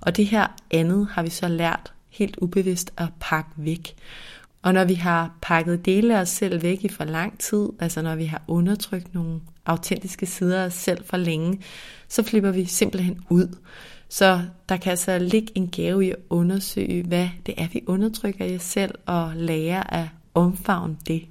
[0.00, 3.94] Og det her andet har vi så lært helt ubevidst at pakke væk.
[4.62, 8.02] Og når vi har pakket dele af os selv væk i for lang tid, altså
[8.02, 11.60] når vi har undertrykt nogle autentiske sider af os selv for længe,
[12.08, 13.56] så flipper vi simpelthen ud.
[14.08, 18.44] Så der kan altså ligge en gave i at undersøge, hvad det er, vi undertrykker
[18.44, 21.26] i os selv, og lære at omfavne det.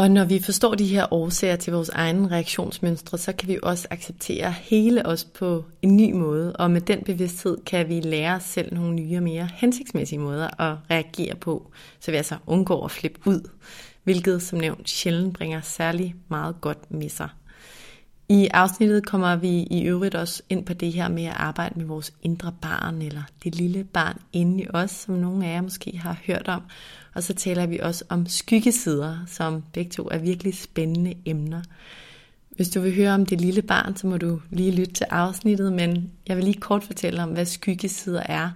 [0.00, 3.88] Og når vi forstår de her årsager til vores egne reaktionsmønstre, så kan vi også
[3.90, 8.42] acceptere hele os på en ny måde, og med den bevidsthed kan vi lære os
[8.42, 11.70] selv nogle nye og mere hensigtsmæssige måder at reagere på,
[12.00, 13.48] så vi altså undgår at flippe ud,
[14.04, 17.28] hvilket som nævnt sjældent bringer særlig meget godt med sig.
[18.28, 21.86] I afsnittet kommer vi i øvrigt også ind på det her med at arbejde med
[21.86, 25.98] vores indre barn, eller det lille barn inde i os, som nogle af jer måske
[25.98, 26.62] har hørt om.
[27.14, 31.62] Og så taler vi også om skyggesider, som begge to er virkelig spændende emner.
[32.50, 35.72] Hvis du vil høre om det lille barn, så må du lige lytte til afsnittet,
[35.72, 38.50] men jeg vil lige kort fortælle om, hvad skyggesider er.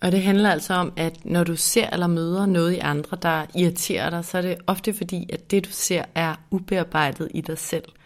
[0.00, 3.46] Og det handler altså om, at når du ser eller møder noget i andre, der
[3.56, 7.58] irriterer dig, så er det ofte fordi, at det du ser er ubearbejdet i dig
[7.58, 7.84] selv–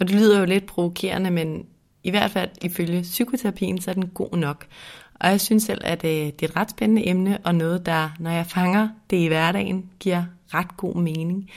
[0.00, 1.66] og det lyder jo lidt provokerende, men
[2.04, 4.66] i hvert fald ifølge psykoterapien, så er den god nok.
[5.20, 8.10] Og jeg synes selv, at øh, det er et ret spændende emne, og noget, der,
[8.18, 11.50] når jeg fanger det i hverdagen, giver ret god mening.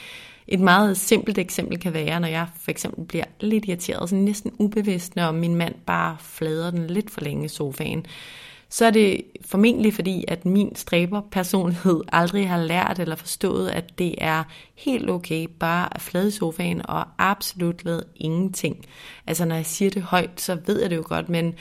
[0.48, 4.52] Et meget simpelt eksempel kan være, når jeg for eksempel bliver lidt irriteret, sådan næsten
[4.60, 8.06] ubevidst, når min mand bare flader den lidt for længe i sofaen
[8.70, 14.16] så er det formentlig fordi, at min stræberpersonlighed aldrig har lært eller forstået, at det
[14.18, 14.44] er
[14.76, 18.86] helt okay bare at flade i sofaen og absolut lade ingenting.
[19.28, 21.56] Altså når jeg siger det højt, så ved jeg det jo godt, men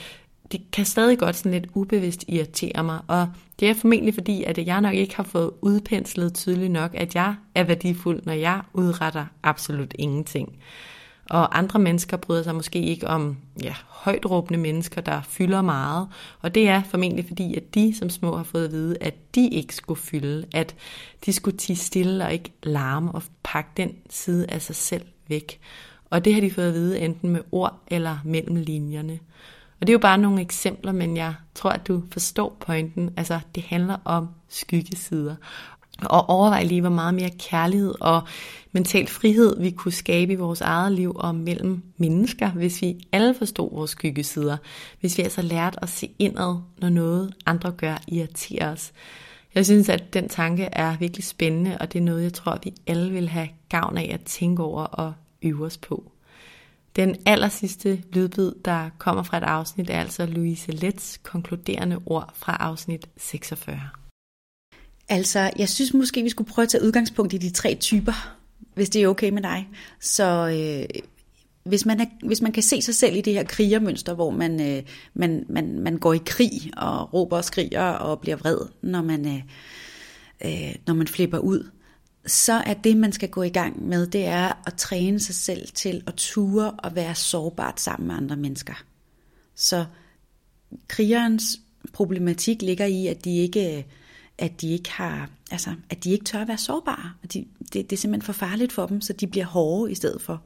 [0.52, 3.28] det kan stadig godt sådan lidt ubevidst irritere mig, og
[3.60, 7.34] det er formentlig fordi, at jeg nok ikke har fået udpenslet tydeligt nok, at jeg
[7.54, 10.58] er værdifuld, når jeg udretter absolut ingenting.
[11.30, 16.08] Og andre mennesker bryder sig måske ikke om ja, højt råbende mennesker, der fylder meget.
[16.40, 19.48] Og det er formentlig fordi, at de som små har fået at vide, at de
[19.48, 20.74] ikke skulle fylde, at
[21.26, 25.60] de skulle tige stille og ikke larme og pakke den side af sig selv væk.
[26.10, 29.18] Og det har de fået at vide enten med ord eller mellem linjerne.
[29.80, 33.10] Og det er jo bare nogle eksempler, men jeg tror, at du forstår pointen.
[33.16, 35.36] Altså, det handler om skyggesider.
[36.04, 38.22] Og overvej lige, hvor meget mere kærlighed og
[38.72, 43.34] mental frihed vi kunne skabe i vores eget liv og mellem mennesker, hvis vi alle
[43.34, 44.56] forstod vores skyggesider.
[45.00, 48.92] Hvis vi altså lærte at se indad, når noget andre gør irriterer os.
[49.54, 52.74] Jeg synes, at den tanke er virkelig spændende, og det er noget, jeg tror, vi
[52.86, 55.12] alle vil have gavn af at tænke over og
[55.42, 56.12] øve os på.
[56.96, 62.32] Den aller sidste lydbid, der kommer fra et afsnit, er altså Louise Lets konkluderende ord
[62.34, 63.80] fra afsnit 46.
[65.08, 68.36] Altså, jeg synes måske, vi skulle prøve at tage udgangspunkt i de tre typer,
[68.74, 69.68] hvis det er okay med dig.
[70.00, 71.02] Så øh,
[71.64, 74.60] hvis, man er, hvis man kan se sig selv i det her krigermønster, hvor man,
[74.60, 74.82] øh,
[75.14, 79.26] man, man, man går i krig og råber og skriger og bliver vred, når man,
[79.26, 79.42] øh,
[80.44, 81.70] øh, når man flipper ud,
[82.30, 85.68] så er det, man skal gå i gang med, det er at træne sig selv
[85.68, 88.84] til at ture og være sårbart sammen med andre mennesker.
[89.54, 89.84] Så
[90.88, 91.60] krigerens
[91.92, 93.86] problematik ligger i, at de ikke
[94.38, 97.12] at de ikke har, altså, at de ikke tør at være sårbare.
[97.22, 99.94] Og de, det, det er simpelthen for farligt for dem, så de bliver hårde i
[99.94, 100.42] stedet for.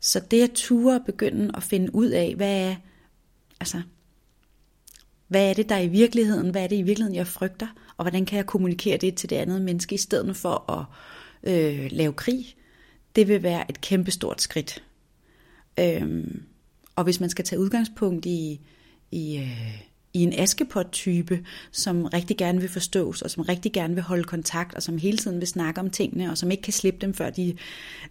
[0.00, 2.76] Så det at ture og begynde at finde ud af, hvad er,
[3.60, 3.82] altså,
[5.28, 6.50] hvad er det, der er i virkeligheden?
[6.50, 7.66] Hvad er det i virkeligheden, jeg frygter?
[7.96, 10.84] Og hvordan kan jeg kommunikere det til det andet menneske, i stedet for at
[11.42, 12.56] øh, lave krig?
[13.16, 14.82] Det vil være et kæmpestort skridt.
[15.78, 16.42] Øhm,
[16.96, 18.60] og hvis man skal tage udgangspunkt i,
[19.10, 19.82] i øh,
[20.14, 24.74] i en askepot-type, som rigtig gerne vil forstås, og som rigtig gerne vil holde kontakt,
[24.74, 27.30] og som hele tiden vil snakke om tingene, og som ikke kan slippe dem, før
[27.30, 27.56] de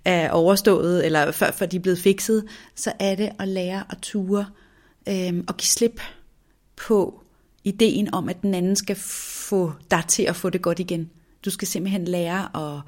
[0.05, 2.45] er overstået, eller før, før de er blevet fikset,
[2.75, 4.45] så er det at lære at ture
[5.09, 6.01] øh, og give slip
[6.75, 7.23] på
[7.63, 8.95] ideen om, at den anden skal
[9.49, 11.09] få dig til at få det godt igen.
[11.45, 12.81] Du skal simpelthen lære at...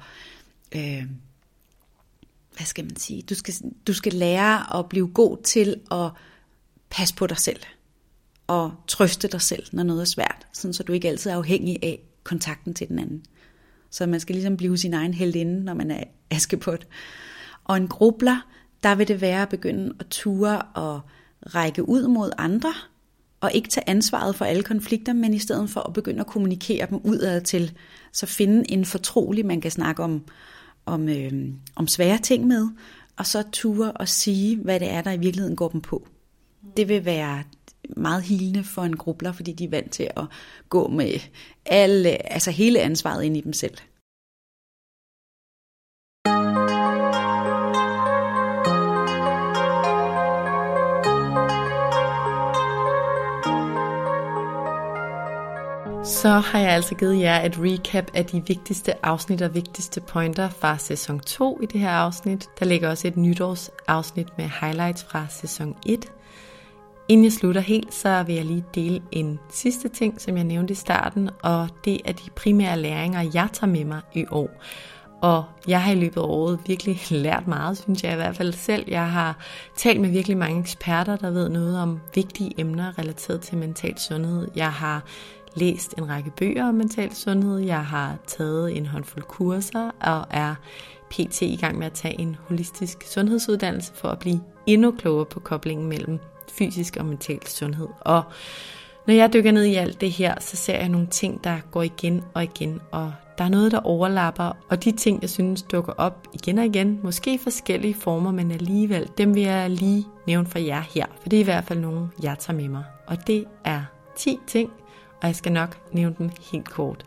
[0.76, 1.04] Øh,
[2.56, 3.22] hvad skal man sige?
[3.22, 3.54] Du skal,
[3.86, 6.10] du skal lære at blive god til at
[6.90, 7.60] passe på dig selv
[8.46, 11.78] og trøste dig selv, når noget er svært, sådan så du ikke altid er afhængig
[11.82, 13.24] af kontakten til den anden.
[13.90, 16.86] Så man skal ligesom blive sin egen heldinde, når man er askepot.
[17.64, 18.48] Og en grubler,
[18.82, 21.00] der vil det være at begynde at ture og
[21.54, 22.74] række ud mod andre,
[23.40, 26.86] og ikke tage ansvaret for alle konflikter, men i stedet for at begynde at kommunikere
[26.90, 27.72] dem udad til,
[28.12, 30.24] så finde en fortrolig, man kan snakke om,
[30.86, 31.32] om, øh,
[31.74, 32.68] om svære ting med,
[33.16, 36.08] og så ture og sige, hvad det er, der i virkeligheden går dem på.
[36.76, 37.42] Det vil være
[37.96, 40.24] meget hilende for en grubler, fordi de er vant til at
[40.68, 41.20] gå med
[41.66, 43.74] alle, altså hele ansvaret ind i dem selv.
[56.24, 60.48] Så har jeg altså givet jer et recap af de vigtigste afsnit og vigtigste pointer
[60.48, 62.48] fra sæson 2 i det her afsnit.
[62.58, 66.12] Der ligger også et nytårsafsnit med highlights fra sæson 1.
[67.08, 70.72] Inden jeg slutter helt, så vil jeg lige dele en sidste ting, som jeg nævnte
[70.72, 74.50] i starten, og det er de primære læringer, jeg tager med mig i år.
[75.22, 78.52] Og jeg har i løbet af året virkelig lært meget, synes jeg i hvert fald
[78.52, 78.84] selv.
[78.88, 79.38] Jeg har
[79.76, 84.48] talt med virkelig mange eksperter, der ved noget om vigtige emner relateret til mental sundhed.
[84.56, 85.02] Jeg har
[85.54, 87.58] læst en række bøger om mental sundhed.
[87.58, 90.54] Jeg har taget en håndfuld kurser og er
[91.10, 91.42] pt.
[91.42, 95.88] i gang med at tage en holistisk sundhedsuddannelse for at blive endnu klogere på koblingen
[95.88, 96.18] mellem
[96.52, 97.88] fysisk og mental sundhed.
[98.00, 98.22] Og
[99.06, 101.82] når jeg dykker ned i alt det her, så ser jeg nogle ting, der går
[101.82, 105.92] igen og igen, og der er noget, der overlapper, og de ting, jeg synes dukker
[105.92, 110.46] op igen og igen, måske i forskellige former, men alligevel, dem vil jeg lige nævne
[110.46, 112.84] for jer her, for det er i hvert fald nogle, jeg tager med mig.
[113.06, 113.82] Og det er
[114.16, 114.70] 10 ting,
[115.24, 117.06] og jeg skal nok nævne dem helt kort.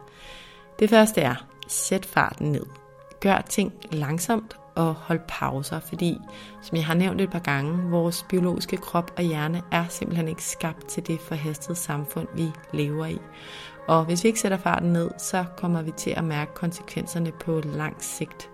[0.80, 1.36] Det første er,
[1.68, 2.66] sæt farten ned.
[3.20, 6.18] Gør ting langsomt og hold pauser, fordi,
[6.62, 10.44] som jeg har nævnt et par gange, vores biologiske krop og hjerne er simpelthen ikke
[10.44, 13.20] skabt til det forhastede samfund, vi lever i.
[13.88, 17.62] Og hvis vi ikke sætter farten ned, så kommer vi til at mærke konsekvenserne på
[17.66, 18.50] lang sigt.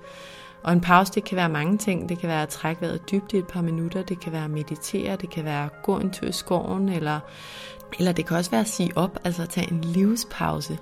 [0.64, 2.10] Og en pause, det kan være mange ting.
[2.10, 4.49] Det kan være at trække vejret dybt i et par minutter, det kan være at
[4.49, 7.19] meditere, det kan være at gå en tur i skoven, eller,
[7.99, 10.78] eller det kan også være at sige op, altså at tage en livspause.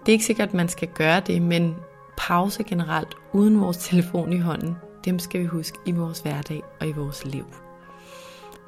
[0.00, 1.76] Det er ikke sikkert, at man skal gøre det, men
[2.16, 6.88] pause generelt uden vores telefon i hånden, dem skal vi huske i vores hverdag og
[6.88, 7.44] i vores liv.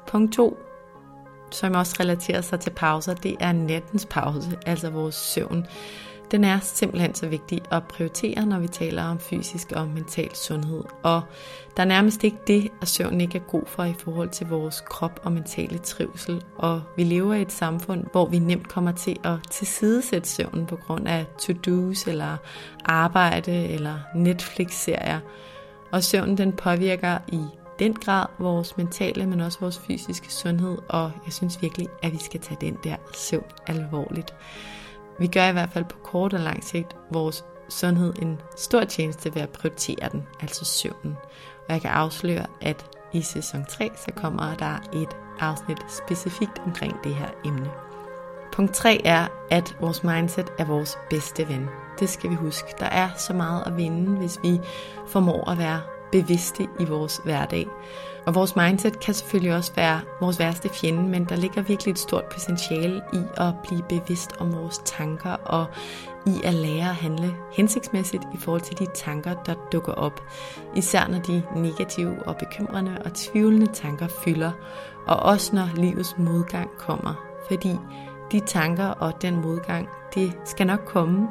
[0.07, 0.57] Punkt 2,
[1.51, 5.65] som også relaterer sig til pauser, det er nattens pause, altså vores søvn.
[6.31, 10.83] Den er simpelthen så vigtig at prioritere, når vi taler om fysisk og mental sundhed.
[11.03, 11.21] Og
[11.77, 14.81] der er nærmest ikke det, at søvn ikke er god for i forhold til vores
[14.81, 16.43] krop og mentale trivsel.
[16.55, 20.75] Og vi lever i et samfund, hvor vi nemt kommer til at tilsidesætte søvnen på
[20.75, 22.37] grund af to-dos eller
[22.85, 25.19] arbejde eller Netflix-serier.
[25.91, 27.41] Og søvnen den påvirker i
[27.79, 32.17] den grad vores mentale, men også vores fysiske sundhed, og jeg synes virkelig, at vi
[32.17, 34.33] skal tage den der søvn alvorligt.
[35.19, 39.35] Vi gør i hvert fald på kort og lang sigt vores sundhed en stor tjeneste
[39.35, 41.17] ved at prioritere den, altså søvnen.
[41.67, 47.03] Og jeg kan afsløre, at i sæson 3, så kommer der et afsnit specifikt omkring
[47.03, 47.71] det her emne.
[48.51, 51.69] Punkt 3 er, at vores mindset er vores bedste ven.
[51.99, 52.73] Det skal vi huske.
[52.79, 54.59] Der er så meget at vinde, hvis vi
[55.07, 55.81] formår at være
[56.11, 57.67] bevidste i vores hverdag.
[58.25, 61.99] Og vores mindset kan selvfølgelig også være vores værste fjende, men der ligger virkelig et
[61.99, 65.65] stort potentiale i at blive bevidst om vores tanker og
[66.27, 70.21] i at lære at handle hensigtsmæssigt i forhold til de tanker, der dukker op.
[70.75, 74.51] Især når de negative og bekymrende og tvivlende tanker fylder,
[75.07, 77.25] og også når livets modgang kommer.
[77.47, 77.75] Fordi
[78.31, 81.27] de tanker og den modgang, det skal nok komme,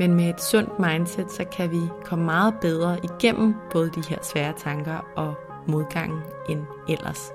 [0.00, 4.18] men med et sundt mindset, så kan vi komme meget bedre igennem både de her
[4.22, 5.34] svære tanker og
[5.68, 7.30] modgangen end ellers.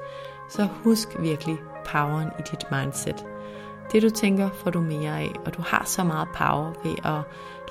[0.50, 3.26] Så husk virkelig poweren i dit mindset.
[3.92, 7.22] Det du tænker, får du mere af, og du har så meget power ved at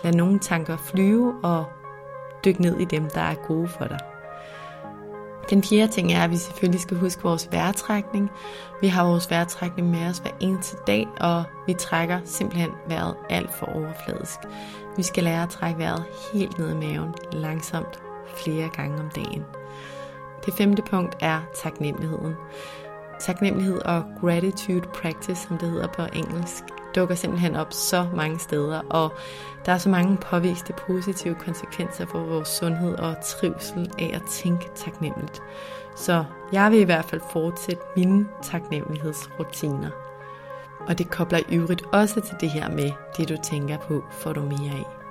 [0.04, 1.64] lade nogle tanker flyve og
[2.44, 3.98] dykke ned i dem, der er gode for dig.
[5.50, 8.30] Den fjerde ting er, at vi selvfølgelig skal huske vores vejrtrækning.
[8.80, 13.54] Vi har vores vejrtrækning med os hver eneste dag, og vi trækker simpelthen vejret alt
[13.54, 14.38] for overfladisk.
[14.96, 18.02] Vi skal lære at trække vejret helt ned i maven, langsomt,
[18.36, 19.44] flere gange om dagen.
[20.46, 22.34] Det femte punkt er taknemmeligheden.
[23.20, 26.64] Taknemmelighed og gratitude practice, som det hedder på engelsk,
[26.94, 29.12] dukker simpelthen op så mange steder, og
[29.66, 34.70] der er så mange påviste positive konsekvenser for vores sundhed og trivsel af at tænke
[34.74, 35.42] taknemmeligt.
[35.96, 39.90] Så jeg vil i hvert fald fortsætte mine taknemmelighedsrutiner.
[40.88, 44.32] Og det kobler i øvrigt også til det her med, det du tænker på, får
[44.32, 45.01] du mere af.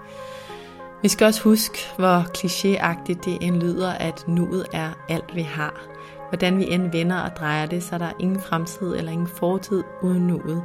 [1.02, 5.82] Vi skal også huske, hvor klichéagtigt det end lyder, at nuet er alt vi har.
[6.30, 9.84] Hvordan vi end vender og drejer det, så er der ingen fremtid eller ingen fortid
[10.02, 10.64] uden nuet.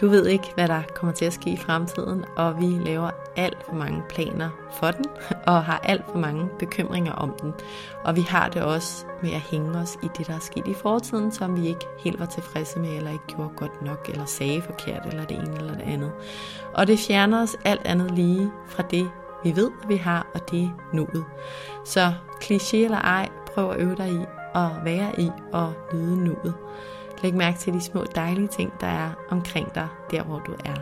[0.00, 3.58] Du ved ikke, hvad der kommer til at ske i fremtiden, og vi laver alt
[3.68, 5.04] for mange planer for den,
[5.46, 7.52] og har alt for mange bekymringer om den.
[8.04, 10.74] Og vi har det også med at hænge os i det, der er sket i
[10.74, 14.62] fortiden, som vi ikke helt var tilfredse med, eller ikke gjorde godt nok, eller sagde
[14.62, 16.12] forkert, eller det ene eller det andet.
[16.74, 19.10] Og det fjerner os alt andet lige fra det,
[19.44, 21.24] vi ved, vi har, og det er nuet.
[21.84, 22.12] Så
[22.44, 24.20] kliché eller ej, prøv at øve dig i
[24.54, 26.54] at være i og nyde nuet.
[27.22, 30.74] Læg mærke til de små dejlige ting, der er omkring dig, der hvor du er.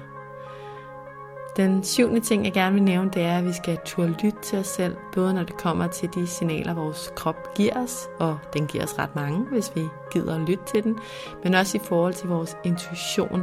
[1.56, 4.58] Den syvende ting, jeg gerne vil nævne, det er, at vi skal turde lytte til
[4.58, 8.66] os selv, både når det kommer til de signaler, vores krop giver os, og den
[8.66, 10.98] giver os ret mange, hvis vi gider at lytte til den,
[11.44, 13.42] men også i forhold til vores intuition.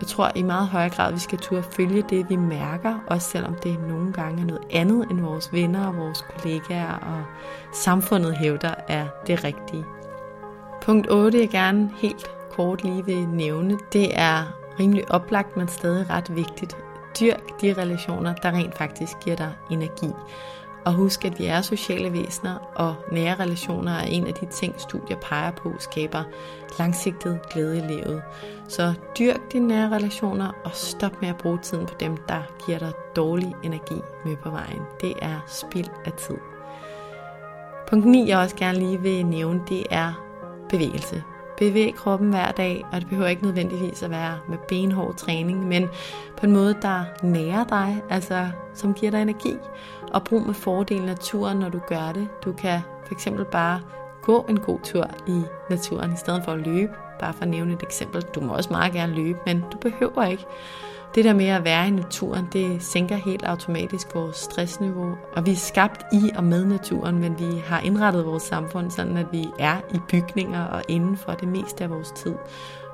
[0.00, 3.30] Jeg tror i meget højere grad, at vi skal turde følge det, vi mærker, også
[3.30, 7.24] selvom det nogle gange er noget andet, end vores venner og vores kollegaer og
[7.72, 9.84] samfundet hævder er det rigtige.
[10.82, 14.42] Punkt 8, jeg gerne helt kort lige vil nævne, det er
[14.80, 16.76] rimelig oplagt, men stadig ret vigtigt.
[17.20, 20.10] Dyrk de relationer, der rent faktisk giver dig energi.
[20.88, 24.80] Og husk, at vi er sociale væsener, og nære relationer er en af de ting,
[24.80, 26.22] studier peger på, skaber
[26.78, 28.22] langsigtet glæde i livet.
[28.68, 32.78] Så dyrk dine nære relationer, og stop med at bruge tiden på dem, der giver
[32.78, 34.82] dig dårlig energi med på vejen.
[35.00, 36.36] Det er spild af tid.
[37.88, 40.12] Punkt 9, jeg også gerne lige vil nævne, det er
[40.68, 41.22] bevægelse.
[41.58, 45.88] Bevæg kroppen hver dag, og det behøver ikke nødvendigvis at være med benhård træning, men
[46.36, 49.56] på en måde, der nærer dig, altså som giver dig energi.
[50.10, 52.28] Og brug med fordel naturen, når du gør det.
[52.44, 53.80] Du kan for eksempel bare
[54.22, 56.92] gå en god tur i naturen, i stedet for at løbe.
[57.20, 58.22] Bare for at nævne et eksempel.
[58.22, 60.46] Du må også meget gerne løbe, men du behøver ikke.
[61.14, 65.14] Det der med at være i naturen, det sænker helt automatisk vores stressniveau.
[65.36, 69.16] Og vi er skabt i og med naturen, men vi har indrettet vores samfund sådan,
[69.16, 72.34] at vi er i bygninger og inden for det meste af vores tid.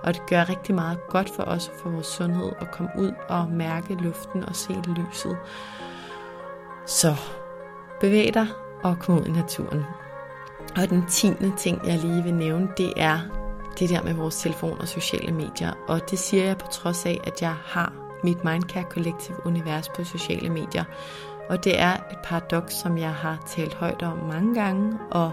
[0.03, 3.13] Og det gør rigtig meget godt for os og for vores sundhed at komme ud
[3.29, 5.37] og mærke luften og se lyset.
[6.87, 7.17] Så
[8.01, 8.47] bevæg dig
[8.83, 9.85] og kom ud i naturen.
[10.77, 13.19] Og den tiende ting, jeg lige vil nævne, det er
[13.79, 15.73] det der med vores telefon og sociale medier.
[15.89, 17.93] Og det siger jeg på trods af, at jeg har
[18.25, 20.85] mit Mindcare Collective univers på sociale medier.
[21.49, 25.33] Og det er et paradoks, som jeg har talt højt om mange gange, og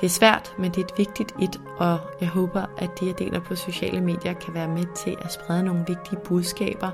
[0.00, 3.18] det er svært, men det er et vigtigt et, og jeg håber, at det, jeg
[3.18, 6.90] deler på sociale medier, kan være med til at sprede nogle vigtige budskaber,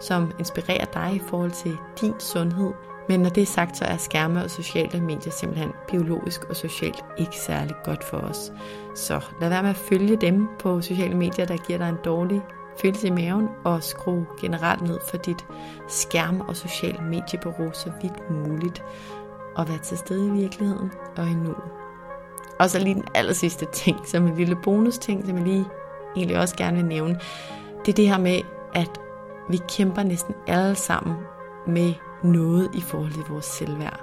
[0.00, 2.72] som inspirerer dig i forhold til din sundhed.
[3.08, 7.04] Men når det er sagt, så er skærme og sociale medier simpelthen biologisk og socialt
[7.18, 8.52] ikke særlig godt for os.
[8.94, 12.42] Så lad være med at følge dem på sociale medier, der giver dig en dårlig
[12.82, 15.46] følelse i maven og skru generelt ned for dit
[15.88, 18.84] skærm- og social mediebureau så vidt muligt
[19.56, 21.64] og være til stede i virkeligheden og i nuet.
[22.58, 25.64] Og så lige den aller sidste ting, som en lille bonus ting, som jeg lige
[26.16, 27.20] egentlig også gerne vil nævne,
[27.86, 28.40] det er det her med,
[28.74, 29.00] at
[29.48, 31.16] vi kæmper næsten alle sammen
[31.66, 31.94] med
[32.24, 34.00] noget i forhold til vores selvværd.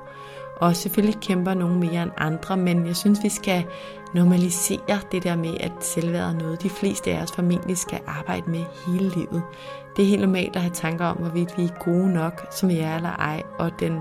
[0.55, 3.65] Og selvfølgelig kæmper nogen mere end andre, men jeg synes, vi skal
[4.13, 8.51] normalisere det der med, at selvværd er noget, de fleste af os formentlig skal arbejde
[8.51, 9.43] med hele livet.
[9.95, 12.77] Det er helt normalt at have tanker om, hvorvidt vi er gode nok, som vi
[12.77, 13.99] er eller ej, og den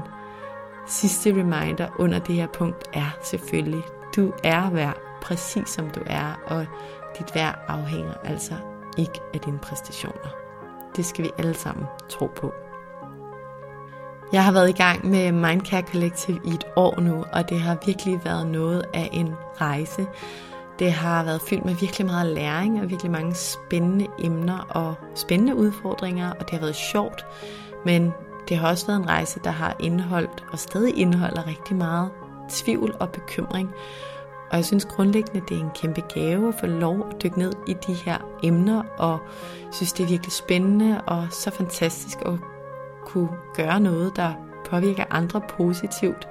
[0.86, 3.82] sidste reminder under det her punkt er selvfølgelig,
[4.16, 6.66] du er værd præcis som du er, og
[7.18, 8.54] dit værd afhænger altså
[8.98, 10.30] ikke af dine præstationer.
[10.96, 12.52] Det skal vi alle sammen tro på.
[14.32, 17.76] Jeg har været i gang med Mindcare Collective i et år nu, og det har
[17.86, 20.06] virkelig været noget af en rejse.
[20.78, 25.54] Det har været fyldt med virkelig meget læring og virkelig mange spændende emner og spændende
[25.54, 27.26] udfordringer, og det har været sjovt.
[27.84, 28.12] Men
[28.48, 32.10] det har også været en rejse, der har indeholdt og stadig indeholder rigtig meget
[32.48, 33.70] tvivl og bekymring.
[34.50, 37.52] Og jeg synes grundlæggende, det er en kæmpe gave at få lov at dykke ned
[37.68, 39.18] i de her emner, og
[39.72, 42.32] synes, det er virkelig spændende og så fantastisk at
[43.12, 44.32] kunne gøre noget, der
[44.70, 46.28] påvirker andre positivt.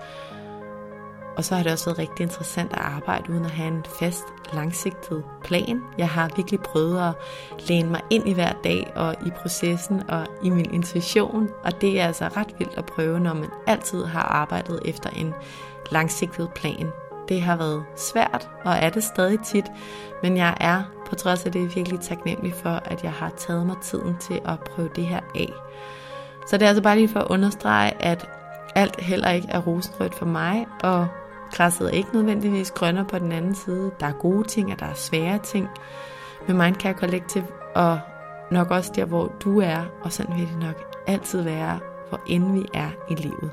[1.38, 4.24] Og så har det også været rigtig interessant at arbejde uden at have en fast,
[4.54, 5.82] langsigtet plan.
[5.98, 7.14] Jeg har virkelig prøvet at
[7.68, 11.50] læne mig ind i hver dag og i processen og i min intuition.
[11.64, 15.34] Og det er altså ret vildt at prøve, når man altid har arbejdet efter en
[15.92, 16.92] langsigtet plan.
[17.30, 19.66] Det har været svært, og er det stadig tit,
[20.24, 23.76] men jeg er på trods af det virkelig taknemmelig for, at jeg har taget mig
[23.82, 25.54] tiden til at prøve det her af.
[26.50, 28.30] Så det er altså bare lige for at understrege, at
[28.76, 31.08] alt heller ikke er rosenrødt for mig, og
[31.52, 33.92] græsset er ikke nødvendigvis grønnere på den anden side.
[34.00, 35.68] Der er gode ting, og der er svære ting
[36.48, 38.00] med Mindcare Collective, og
[38.52, 42.54] nok også der, hvor du er, og sådan vil det nok altid være, hvor end
[42.54, 43.52] vi er i livet.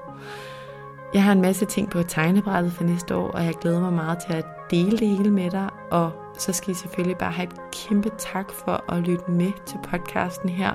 [1.15, 4.19] Jeg har en masse ting på tegnebrættet for næste år, og jeg glæder mig meget
[4.27, 7.73] til at dele det hele med dig, og så skal I selvfølgelig bare have et
[7.73, 10.75] kæmpe tak for at lytte med til podcasten her.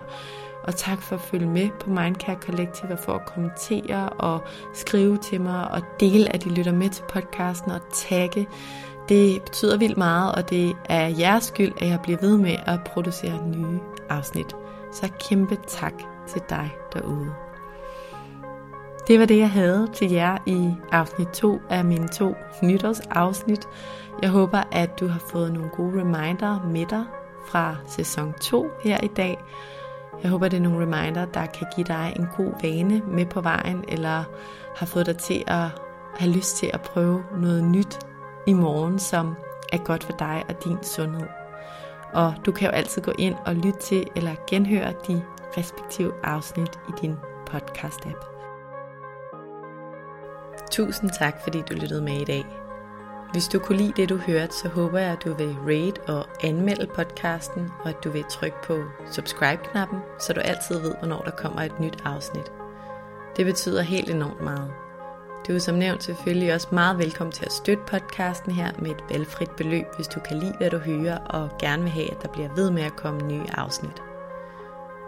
[0.64, 4.44] Og tak for at følge med på Mindcare Collective og for at kommentere og
[4.74, 8.48] skrive til mig og dele, at I lytter med til podcasten og tagge.
[9.10, 12.80] Det betyder vildt meget, og det er jeres skyld, at jeg bliver ved med at
[12.84, 13.80] producere nye
[14.10, 14.56] afsnit.
[14.94, 15.94] Så kæmpe tak
[16.28, 17.34] til dig derude.
[19.08, 23.68] Det var det, jeg havde til jer i afsnit 2 af mine to nytårsafsnit.
[24.22, 27.06] Jeg håber, at du har fået nogle gode reminder med dig
[27.48, 29.38] fra sæson 2 her i dag.
[30.24, 33.42] Jeg håber, det er nogle reminder, der kan give dig en god vane med på
[33.42, 34.24] vejen, eller
[34.76, 35.68] har fået dig til at
[36.16, 38.00] have lyst til at prøve noget nyt
[38.48, 39.36] i morgen, som
[39.74, 41.28] er godt for dig og din sundhed.
[42.14, 45.24] Og du kan jo altid gå ind og lytte til eller genhøre de
[45.58, 47.16] respektive afsnit i din
[47.50, 48.26] podcast-app.
[50.72, 52.61] Tusind tak, fordi du lyttede med i dag.
[53.32, 56.26] Hvis du kunne lide det, du hørte, så håber jeg, at du vil rate og
[56.44, 61.32] anmelde podcasten, og at du vil trykke på subscribe-knappen, så du altid ved, hvornår der
[61.32, 62.52] kommer et nyt afsnit.
[63.38, 64.74] Det betyder helt enormt meget.
[65.48, 69.04] Du er som nævnt selvfølgelig også meget velkommen til at støtte podcasten her med et
[69.10, 72.28] valgfrit beløb, hvis du kan lide, hvad du hører, og gerne vil have, at der
[72.28, 74.02] bliver ved med at komme nye afsnit.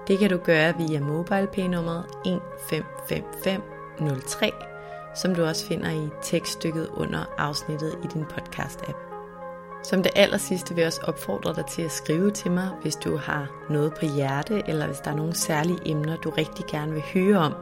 [0.08, 4.73] Det kan du gøre via MobilePay-nummeret 155503
[5.16, 9.14] som du også finder i tekststykket under afsnittet i din podcast-app.
[9.84, 12.96] Som det aller sidste vil jeg også opfordre dig til at skrive til mig, hvis
[12.96, 16.92] du har noget på hjerte, eller hvis der er nogle særlige emner, du rigtig gerne
[16.92, 17.54] vil høre om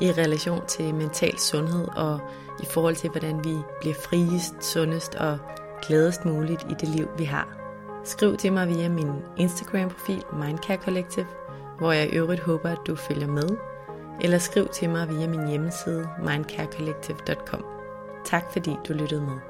[0.00, 2.20] i relation til mental sundhed og
[2.62, 5.38] i forhold til, hvordan vi bliver friest, sundest og
[5.82, 7.56] gladest muligt i det liv, vi har.
[8.04, 11.26] Skriv til mig via min Instagram-profil Mindcare Collective,
[11.78, 13.48] hvor jeg i øvrigt håber, at du følger med
[14.20, 17.64] eller skriv til mig via min hjemmeside mindcarecollective.com.
[18.24, 19.49] Tak fordi du lyttede med.